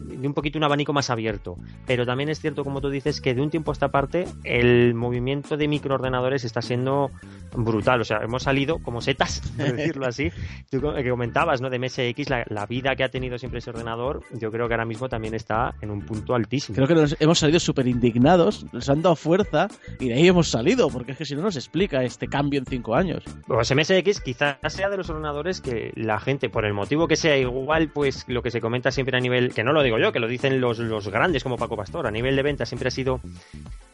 de 0.06 0.26
un 0.26 0.34
poquito 0.34 0.58
un 0.58 0.64
abanico 0.64 0.92
más 0.92 1.10
abierto. 1.10 1.56
Pero 1.86 2.06
también 2.06 2.28
es 2.28 2.40
cierto, 2.40 2.64
como 2.64 2.80
tú 2.80 2.90
dices, 2.90 3.20
que 3.20 3.34
de 3.34 3.42
un 3.42 3.50
tiempo 3.50 3.70
a 3.70 3.74
esta 3.74 3.88
parte 3.88 4.26
el 4.44 4.94
movimiento 4.94 5.56
de 5.56 5.68
microordenadores 5.68 6.44
está 6.44 6.62
siendo 6.62 7.10
brutal. 7.54 8.00
O 8.00 8.04
sea, 8.04 8.18
hemos 8.22 8.42
salido 8.42 8.78
como 8.78 9.00
setas, 9.00 9.40
por 9.56 9.72
decirlo 9.72 10.06
así. 10.06 10.30
Tú 10.70 10.80
que 10.80 11.10
comentabas, 11.10 11.60
¿no? 11.60 11.70
De 11.70 11.78
MSX, 11.78 12.30
la, 12.30 12.44
la, 12.48 12.66
vida 12.66 12.96
que 12.96 13.04
ha 13.04 13.08
tenido 13.08 13.38
siempre 13.38 13.58
ese 13.58 13.70
ordenador, 13.70 14.22
yo 14.32 14.50
creo 14.50 14.66
que 14.66 14.74
ahora 14.74 14.84
mismo 14.84 15.08
también 15.08 15.34
está 15.34 15.74
en 15.80 15.90
un 15.90 16.00
punto 16.02 16.34
altísimo. 16.34 16.74
Creo 16.76 16.88
que 16.88 16.94
nos 16.94 17.16
hemos 17.20 17.38
salido 17.38 17.60
súper 17.60 17.86
indignados, 17.86 18.66
nos 18.72 18.88
han 18.88 19.02
dado 19.02 19.16
fuerza 19.16 19.68
y 20.00 20.08
de 20.08 20.14
ahí 20.14 20.28
hemos 20.28 20.48
salido, 20.48 20.88
porque 20.88 21.12
es 21.12 21.18
que 21.18 21.24
si 21.24 21.34
no 21.34 21.42
nos 21.42 21.56
explica 21.56 22.02
este 22.02 22.26
cambio 22.28 22.58
en 22.58 22.66
cinco 22.66 22.94
años. 22.94 23.24
Pues 23.46 23.74
MSX 23.74 24.20
quizás 24.20 24.56
sea 24.68 24.88
de 24.88 24.96
los 24.96 25.08
ordenadores 25.10 25.60
que 25.60 25.92
la 25.94 26.18
gente, 26.18 26.48
por 26.48 26.64
el 26.64 26.74
motivo 26.74 27.08
que 27.08 27.16
sea 27.16 27.36
igual, 27.36 27.90
pues 27.92 28.24
lo 28.28 28.42
que 28.42 28.50
se 28.50 28.60
comenta 28.60 28.90
siempre 28.90 29.16
a 29.16 29.20
nivel, 29.20 29.54
que 29.54 29.64
no 29.64 29.72
lo 29.72 29.82
digo 29.82 29.95
yo, 29.98 30.12
que 30.12 30.20
lo 30.20 30.28
dicen 30.28 30.60
los, 30.60 30.78
los 30.78 31.08
grandes 31.08 31.42
como 31.42 31.56
Paco 31.56 31.76
Pastor, 31.76 32.06
a 32.06 32.10
nivel 32.10 32.36
de 32.36 32.42
venta 32.42 32.66
siempre 32.66 32.88
ha 32.88 32.90
sido, 32.90 33.20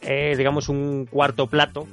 eh, 0.05 0.35
digamos, 0.37 0.69
un 0.69 1.07
cuarto 1.09 1.47
plato. 1.47 1.87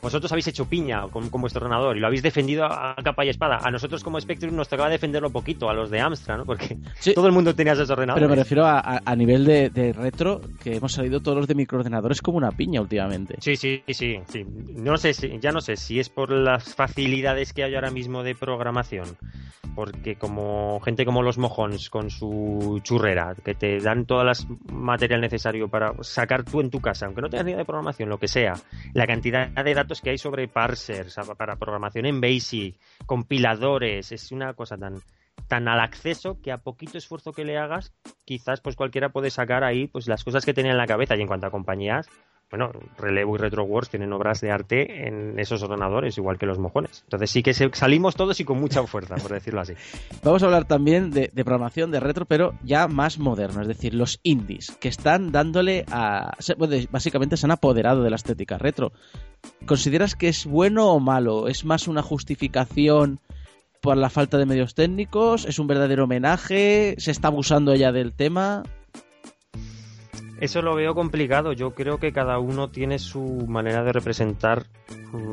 Vosotros 0.00 0.32
habéis 0.32 0.46
hecho 0.48 0.64
piña 0.64 1.02
con, 1.08 1.28
con, 1.28 1.40
vuestro 1.42 1.62
ordenador 1.64 1.96
y 1.96 2.00
lo 2.00 2.06
habéis 2.06 2.22
defendido 2.22 2.64
a, 2.64 2.96
capa 3.04 3.24
y 3.24 3.28
espada. 3.28 3.58
A 3.62 3.70
nosotros 3.70 4.02
como 4.02 4.18
Spectrum 4.18 4.54
nos 4.56 4.68
tocaba 4.68 4.88
defenderlo 4.88 5.30
poquito, 5.30 5.68
a 5.68 5.74
los 5.74 5.90
de 5.90 6.00
Amstrad, 6.00 6.38
¿no? 6.38 6.44
Porque 6.46 6.78
sí, 6.98 7.12
todo 7.12 7.26
el 7.26 7.32
mundo 7.32 7.54
tenía 7.54 7.74
esos 7.74 7.90
ordenadores. 7.90 8.22
Pero 8.22 8.30
me 8.30 8.42
refiero 8.42 8.64
a, 8.64 9.02
a 9.04 9.16
nivel 9.16 9.44
de, 9.44 9.68
de, 9.68 9.92
retro, 9.92 10.40
que 10.62 10.76
hemos 10.76 10.92
salido 10.92 11.20
todos 11.20 11.36
los 11.36 11.46
de 11.46 11.54
microordenadores 11.54 12.22
como 12.22 12.38
una 12.38 12.52
piña 12.52 12.80
últimamente. 12.80 13.36
Sí, 13.40 13.56
sí, 13.56 13.82
sí, 13.88 14.18
sí. 14.28 14.46
No 14.74 14.96
sé 14.96 15.12
si, 15.12 15.38
ya 15.38 15.52
no 15.52 15.60
sé 15.60 15.76
si 15.76 16.00
es 16.00 16.08
por 16.08 16.32
las 16.32 16.74
facilidades 16.74 17.52
que 17.52 17.64
hay 17.64 17.74
ahora 17.74 17.90
mismo 17.90 18.22
de 18.22 18.34
programación, 18.34 19.16
porque 19.74 20.16
como 20.16 20.80
gente 20.80 21.04
como 21.04 21.22
los 21.22 21.36
mojones 21.38 21.90
con 21.90 22.10
su 22.10 22.80
churrera, 22.82 23.34
que 23.44 23.54
te 23.54 23.78
dan 23.78 24.06
todas 24.06 24.24
las 24.24 24.46
material 24.72 25.20
necesario 25.20 25.68
para 25.68 25.92
sacar 26.00 26.44
tú 26.44 26.60
en 26.60 26.70
tu 26.70 26.80
casa, 26.80 27.06
aunque 27.06 27.20
no 27.20 27.28
tengas 27.28 27.46
ni 27.46 27.52
de 27.56 27.64
programación, 27.64 28.08
lo 28.08 28.18
que 28.18 28.28
sea, 28.28 28.54
la 28.92 29.06
cantidad 29.06 29.48
de 29.48 29.74
datos 29.74 30.00
que 30.00 30.10
hay 30.10 30.18
sobre 30.18 30.48
parsers, 30.48 31.16
para 31.36 31.56
programación 31.56 32.06
en 32.06 32.20
BASIC, 32.20 32.78
compiladores, 33.06 34.12
es 34.12 34.32
una 34.32 34.54
cosa 34.54 34.76
tan 34.76 35.00
tan 35.48 35.68
al 35.68 35.80
acceso 35.80 36.40
que 36.40 36.50
a 36.50 36.58
poquito 36.58 36.98
esfuerzo 36.98 37.32
que 37.32 37.44
le 37.44 37.58
hagas, 37.58 37.92
quizás 38.24 38.60
pues 38.60 38.74
cualquiera 38.74 39.10
puede 39.10 39.30
sacar 39.30 39.64
ahí 39.64 39.86
pues 39.86 40.08
las 40.08 40.24
cosas 40.24 40.44
que 40.44 40.54
tenía 40.54 40.72
en 40.72 40.78
la 40.78 40.86
cabeza. 40.86 41.14
Y 41.16 41.20
en 41.20 41.28
cuanto 41.28 41.46
a 41.46 41.50
compañías, 41.50 42.08
bueno, 42.50 42.70
Relevo 42.96 43.34
y 43.34 43.38
RetroWorks 43.38 43.90
tienen 43.90 44.12
obras 44.12 44.40
de 44.40 44.52
arte 44.52 45.08
en 45.08 45.38
esos 45.38 45.62
ordenadores, 45.64 46.16
igual 46.16 46.38
que 46.38 46.46
los 46.46 46.58
mojones. 46.58 47.02
Entonces 47.02 47.30
sí 47.30 47.42
que 47.42 47.52
salimos 47.52 48.14
todos 48.14 48.38
y 48.38 48.44
con 48.44 48.60
mucha 48.60 48.84
fuerza, 48.86 49.16
por 49.16 49.32
decirlo 49.32 49.60
así. 49.60 49.74
Vamos 50.22 50.42
a 50.42 50.46
hablar 50.46 50.64
también 50.64 51.10
de, 51.10 51.30
de, 51.32 51.44
programación 51.44 51.90
de 51.90 51.98
retro, 51.98 52.24
pero 52.24 52.54
ya 52.62 52.86
más 52.86 53.18
moderno, 53.18 53.62
es 53.62 53.68
decir, 53.68 53.94
los 53.94 54.20
indies, 54.22 54.76
que 54.80 54.88
están 54.88 55.32
dándole 55.32 55.84
a... 55.90 56.36
Básicamente 56.90 57.36
se 57.36 57.46
han 57.46 57.50
apoderado 57.50 58.02
de 58.02 58.10
la 58.10 58.16
estética 58.16 58.58
retro. 58.58 58.92
¿Consideras 59.66 60.14
que 60.14 60.28
es 60.28 60.46
bueno 60.46 60.92
o 60.92 61.00
malo? 61.00 61.48
¿Es 61.48 61.64
más 61.64 61.88
una 61.88 62.02
justificación 62.02 63.18
por 63.82 63.96
la 63.96 64.10
falta 64.10 64.38
de 64.38 64.46
medios 64.46 64.74
técnicos? 64.74 65.44
¿Es 65.46 65.58
un 65.58 65.66
verdadero 65.66 66.04
homenaje? 66.04 66.94
¿Se 66.98 67.10
está 67.10 67.28
abusando 67.28 67.74
ya 67.74 67.90
del 67.90 68.12
tema? 68.12 68.62
Eso 70.40 70.60
lo 70.60 70.74
veo 70.74 70.94
complicado. 70.94 71.52
Yo 71.52 71.74
creo 71.74 71.98
que 71.98 72.12
cada 72.12 72.38
uno 72.38 72.68
tiene 72.68 72.98
su 72.98 73.46
manera 73.48 73.82
de 73.82 73.92
representar 73.92 74.66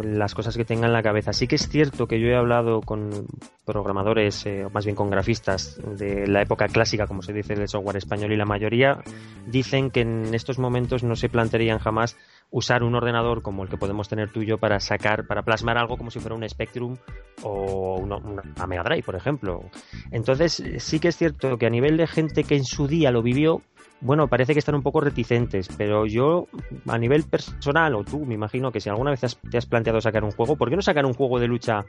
las 0.03 0.33
cosas 0.33 0.55
que 0.55 0.63
tenga 0.63 0.87
en 0.87 0.93
la 0.93 1.03
cabeza. 1.03 1.33
Sí 1.33 1.47
que 1.47 1.55
es 1.55 1.67
cierto 1.67 2.07
que 2.07 2.19
yo 2.19 2.27
he 2.27 2.35
hablado 2.35 2.81
con 2.81 3.27
programadores, 3.65 4.45
eh, 4.45 4.65
o 4.65 4.69
más 4.69 4.85
bien 4.85 4.95
con 4.95 5.09
grafistas 5.09 5.79
de 5.97 6.25
la 6.27 6.41
época 6.41 6.67
clásica, 6.67 7.07
como 7.07 7.21
se 7.21 7.33
dice 7.33 7.55
del 7.55 7.67
software 7.67 7.97
español, 7.97 8.31
y 8.31 8.37
la 8.37 8.45
mayoría 8.45 8.99
dicen 9.47 9.91
que 9.91 10.01
en 10.01 10.33
estos 10.33 10.57
momentos 10.57 11.03
no 11.03 11.15
se 11.15 11.29
plantearían 11.29 11.79
jamás 11.79 12.17
usar 12.49 12.83
un 12.83 12.95
ordenador 12.95 13.41
como 13.41 13.63
el 13.63 13.69
que 13.69 13.77
podemos 13.77 14.07
tener 14.07 14.31
tú 14.31 14.41
y 14.41 14.45
yo 14.45 14.57
para 14.57 14.79
sacar, 14.79 15.25
para 15.25 15.41
plasmar 15.41 15.77
algo 15.77 15.97
como 15.97 16.11
si 16.11 16.19
fuera 16.19 16.35
un 16.35 16.47
Spectrum 16.47 16.97
o 17.41 17.97
una 17.97 18.67
Mega 18.67 18.83
Drive, 18.83 19.03
por 19.03 19.15
ejemplo. 19.15 19.63
Entonces, 20.11 20.63
sí 20.77 20.99
que 20.99 21.07
es 21.07 21.17
cierto 21.17 21.57
que 21.57 21.65
a 21.65 21.71
nivel 21.71 21.97
de 21.97 22.07
gente 22.07 22.43
que 22.43 22.55
en 22.55 22.63
su 22.63 22.87
día 22.87 23.11
lo 23.11 23.23
vivió, 23.23 23.61
bueno, 24.03 24.27
parece 24.27 24.53
que 24.53 24.59
están 24.59 24.75
un 24.75 24.83
poco 24.83 24.99
reticentes, 24.99 25.69
pero 25.77 26.05
yo 26.05 26.47
a 26.87 26.97
nivel 26.97 27.23
personal, 27.23 27.95
o 27.95 28.03
tú 28.03 28.25
me 28.25 28.33
imagino 28.33 28.71
que 28.71 28.81
si 28.81 28.89
alguna 28.89 29.11
vez 29.11 29.23
has, 29.23 29.37
te 29.37 29.57
has 29.57 29.65
planteado 29.65 30.01
sacar 30.01 30.25
un 30.25 30.31
juego, 30.31 30.57
¿por 30.57 30.69
qué 30.69 30.75
no 30.75 30.81
sacar 30.81 31.05
un 31.05 31.13
juego 31.13 31.39
de 31.39 31.47
lucha 31.47 31.85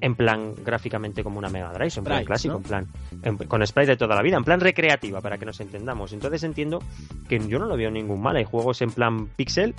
en 0.00 0.14
plan 0.14 0.54
gráficamente 0.62 1.24
como 1.24 1.38
una 1.38 1.48
Mega 1.48 1.72
Drive, 1.72 1.94
en 1.96 2.04
plan 2.04 2.24
clásico, 2.24 2.54
¿no? 2.54 2.58
en 2.58 2.64
plan 2.64 2.86
en, 3.22 3.36
con 3.36 3.66
sprite 3.66 3.92
de 3.92 3.96
toda 3.96 4.14
la 4.14 4.22
vida, 4.22 4.36
en 4.36 4.44
plan 4.44 4.60
recreativa, 4.60 5.22
para 5.22 5.38
que 5.38 5.46
nos 5.46 5.58
entendamos? 5.60 6.12
Entonces 6.12 6.42
entiendo 6.44 6.80
que 7.28 7.38
yo 7.38 7.58
no 7.58 7.66
lo 7.66 7.76
veo 7.76 7.90
ningún 7.90 8.20
mal, 8.20 8.36
hay 8.36 8.44
juegos 8.44 8.82
en 8.82 8.90
plan 8.90 9.28
pixel 9.28 9.74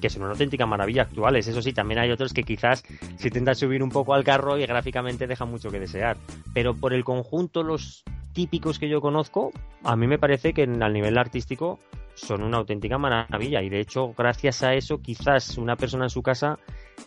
que 0.00 0.10
son 0.10 0.22
una 0.22 0.32
auténtica 0.32 0.66
maravilla 0.66 1.02
actuales. 1.02 1.48
Eso 1.48 1.62
sí, 1.62 1.72
también 1.72 1.98
hay 1.98 2.10
otros 2.10 2.34
que 2.34 2.42
quizás 2.42 2.84
se 3.16 3.28
intentan 3.28 3.56
subir 3.56 3.82
un 3.82 3.88
poco 3.88 4.12
al 4.12 4.24
carro 4.24 4.58
y 4.58 4.66
gráficamente 4.66 5.26
dejan 5.26 5.50
mucho 5.50 5.70
que 5.70 5.80
desear. 5.80 6.18
Pero 6.52 6.74
por 6.74 6.92
el 6.92 7.02
conjunto, 7.02 7.62
los 7.62 8.04
típicos 8.36 8.78
que 8.78 8.90
yo 8.90 9.00
conozco, 9.00 9.50
a 9.82 9.96
mí 9.96 10.06
me 10.06 10.18
parece 10.18 10.52
que 10.52 10.64
al 10.64 10.92
nivel 10.92 11.16
artístico 11.16 11.78
son 12.12 12.42
una 12.42 12.58
auténtica 12.58 12.98
maravilla. 12.98 13.62
Y 13.62 13.70
de 13.70 13.80
hecho 13.80 14.12
gracias 14.12 14.62
a 14.62 14.74
eso 14.74 14.98
quizás 14.98 15.56
una 15.56 15.74
persona 15.74 16.04
en 16.04 16.10
su 16.10 16.22
casa 16.22 16.58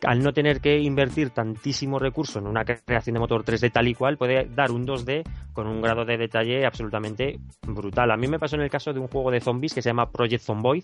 al 0.04 0.24
no 0.24 0.34
tener 0.34 0.62
que 0.62 0.80
invertir 0.80 1.32
tantísimo 1.32 2.00
recurso 2.00 2.40
en 2.40 2.48
una 2.48 2.64
creación 2.64 3.16
de 3.16 3.20
motor 3.20 3.44
3D 3.44 3.72
tal 3.72 3.88
y 3.88 3.96
cual 3.96 4.18
puede 4.18 4.46
dar 4.46 4.72
un 4.72 4.86
2D 4.86 5.24
con 5.54 5.68
un 5.68 5.82
grado 5.82 6.06
de 6.06 6.18
detalle 6.18 6.66
absolutamente 6.66 7.40
brutal. 7.64 8.12
A 8.12 8.18
mí 8.18 8.28
me 8.28 8.40
pasó 8.40 8.56
en 8.56 8.62
el 8.62 8.70
caso 8.70 8.94
de 8.94 9.00
un 9.00 9.08
juego 9.08 9.32
de 9.32 9.42
zombies 9.42 9.74
que 9.74 9.82
se 9.82 9.90
llama 9.90 10.12
Project 10.12 10.44
Zomboid 10.44 10.84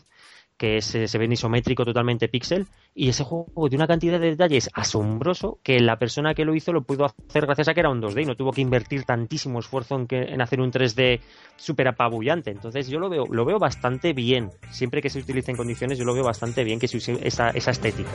que 0.57 0.81
se, 0.81 1.07
se 1.07 1.17
ve 1.17 1.25
en 1.25 1.33
isométrico 1.33 1.83
totalmente 1.83 2.27
pixel 2.29 2.65
y 2.93 3.09
ese 3.09 3.23
juego 3.23 3.67
de 3.69 3.75
una 3.75 3.87
cantidad 3.87 4.19
de 4.19 4.29
detalles 4.29 4.69
asombroso 4.73 5.59
que 5.63 5.79
la 5.79 5.97
persona 5.97 6.33
que 6.33 6.45
lo 6.45 6.55
hizo 6.55 6.71
lo 6.71 6.83
pudo 6.83 7.05
hacer 7.05 7.45
gracias 7.45 7.67
a 7.67 7.73
que 7.73 7.81
era 7.81 7.89
un 7.89 8.01
2D 8.01 8.23
y 8.23 8.25
no 8.25 8.35
tuvo 8.35 8.51
que 8.51 8.61
invertir 8.61 9.03
tantísimo 9.03 9.59
esfuerzo 9.59 10.05
en 10.09 10.41
hacer 10.41 10.61
un 10.61 10.71
3D 10.71 11.19
súper 11.57 11.89
apabullante. 11.89 12.51
Entonces 12.51 12.87
yo 12.87 12.99
lo 12.99 13.09
veo, 13.09 13.25
lo 13.29 13.43
veo 13.43 13.59
bastante 13.59 14.13
bien. 14.13 14.51
Siempre 14.71 15.01
que 15.01 15.09
se 15.09 15.19
utilice 15.19 15.51
en 15.51 15.57
condiciones 15.57 15.97
yo 15.97 16.05
lo 16.05 16.13
veo 16.13 16.23
bastante 16.23 16.63
bien 16.63 16.79
que 16.79 16.87
se 16.87 16.97
use 16.97 17.19
esa, 17.21 17.49
esa 17.49 17.71
estética. 17.71 18.11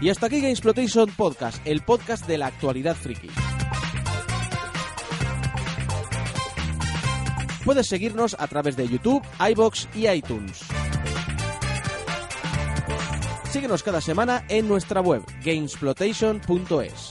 Y 0.00 0.10
hasta 0.10 0.26
aquí 0.26 0.40
Gamesploitation 0.40 1.10
Podcast, 1.10 1.60
el 1.66 1.82
podcast 1.82 2.26
de 2.26 2.38
la 2.38 2.46
actualidad 2.46 2.94
friki. 2.94 3.28
Puedes 7.64 7.86
seguirnos 7.88 8.36
a 8.38 8.46
través 8.46 8.76
de 8.76 8.88
YouTube, 8.88 9.22
iBox 9.50 9.88
y 9.94 10.08
iTunes. 10.08 10.60
Síguenos 13.50 13.82
cada 13.82 14.00
semana 14.00 14.44
en 14.48 14.68
nuestra 14.68 15.00
web, 15.00 15.22
gamesploitation.es. 15.44 17.10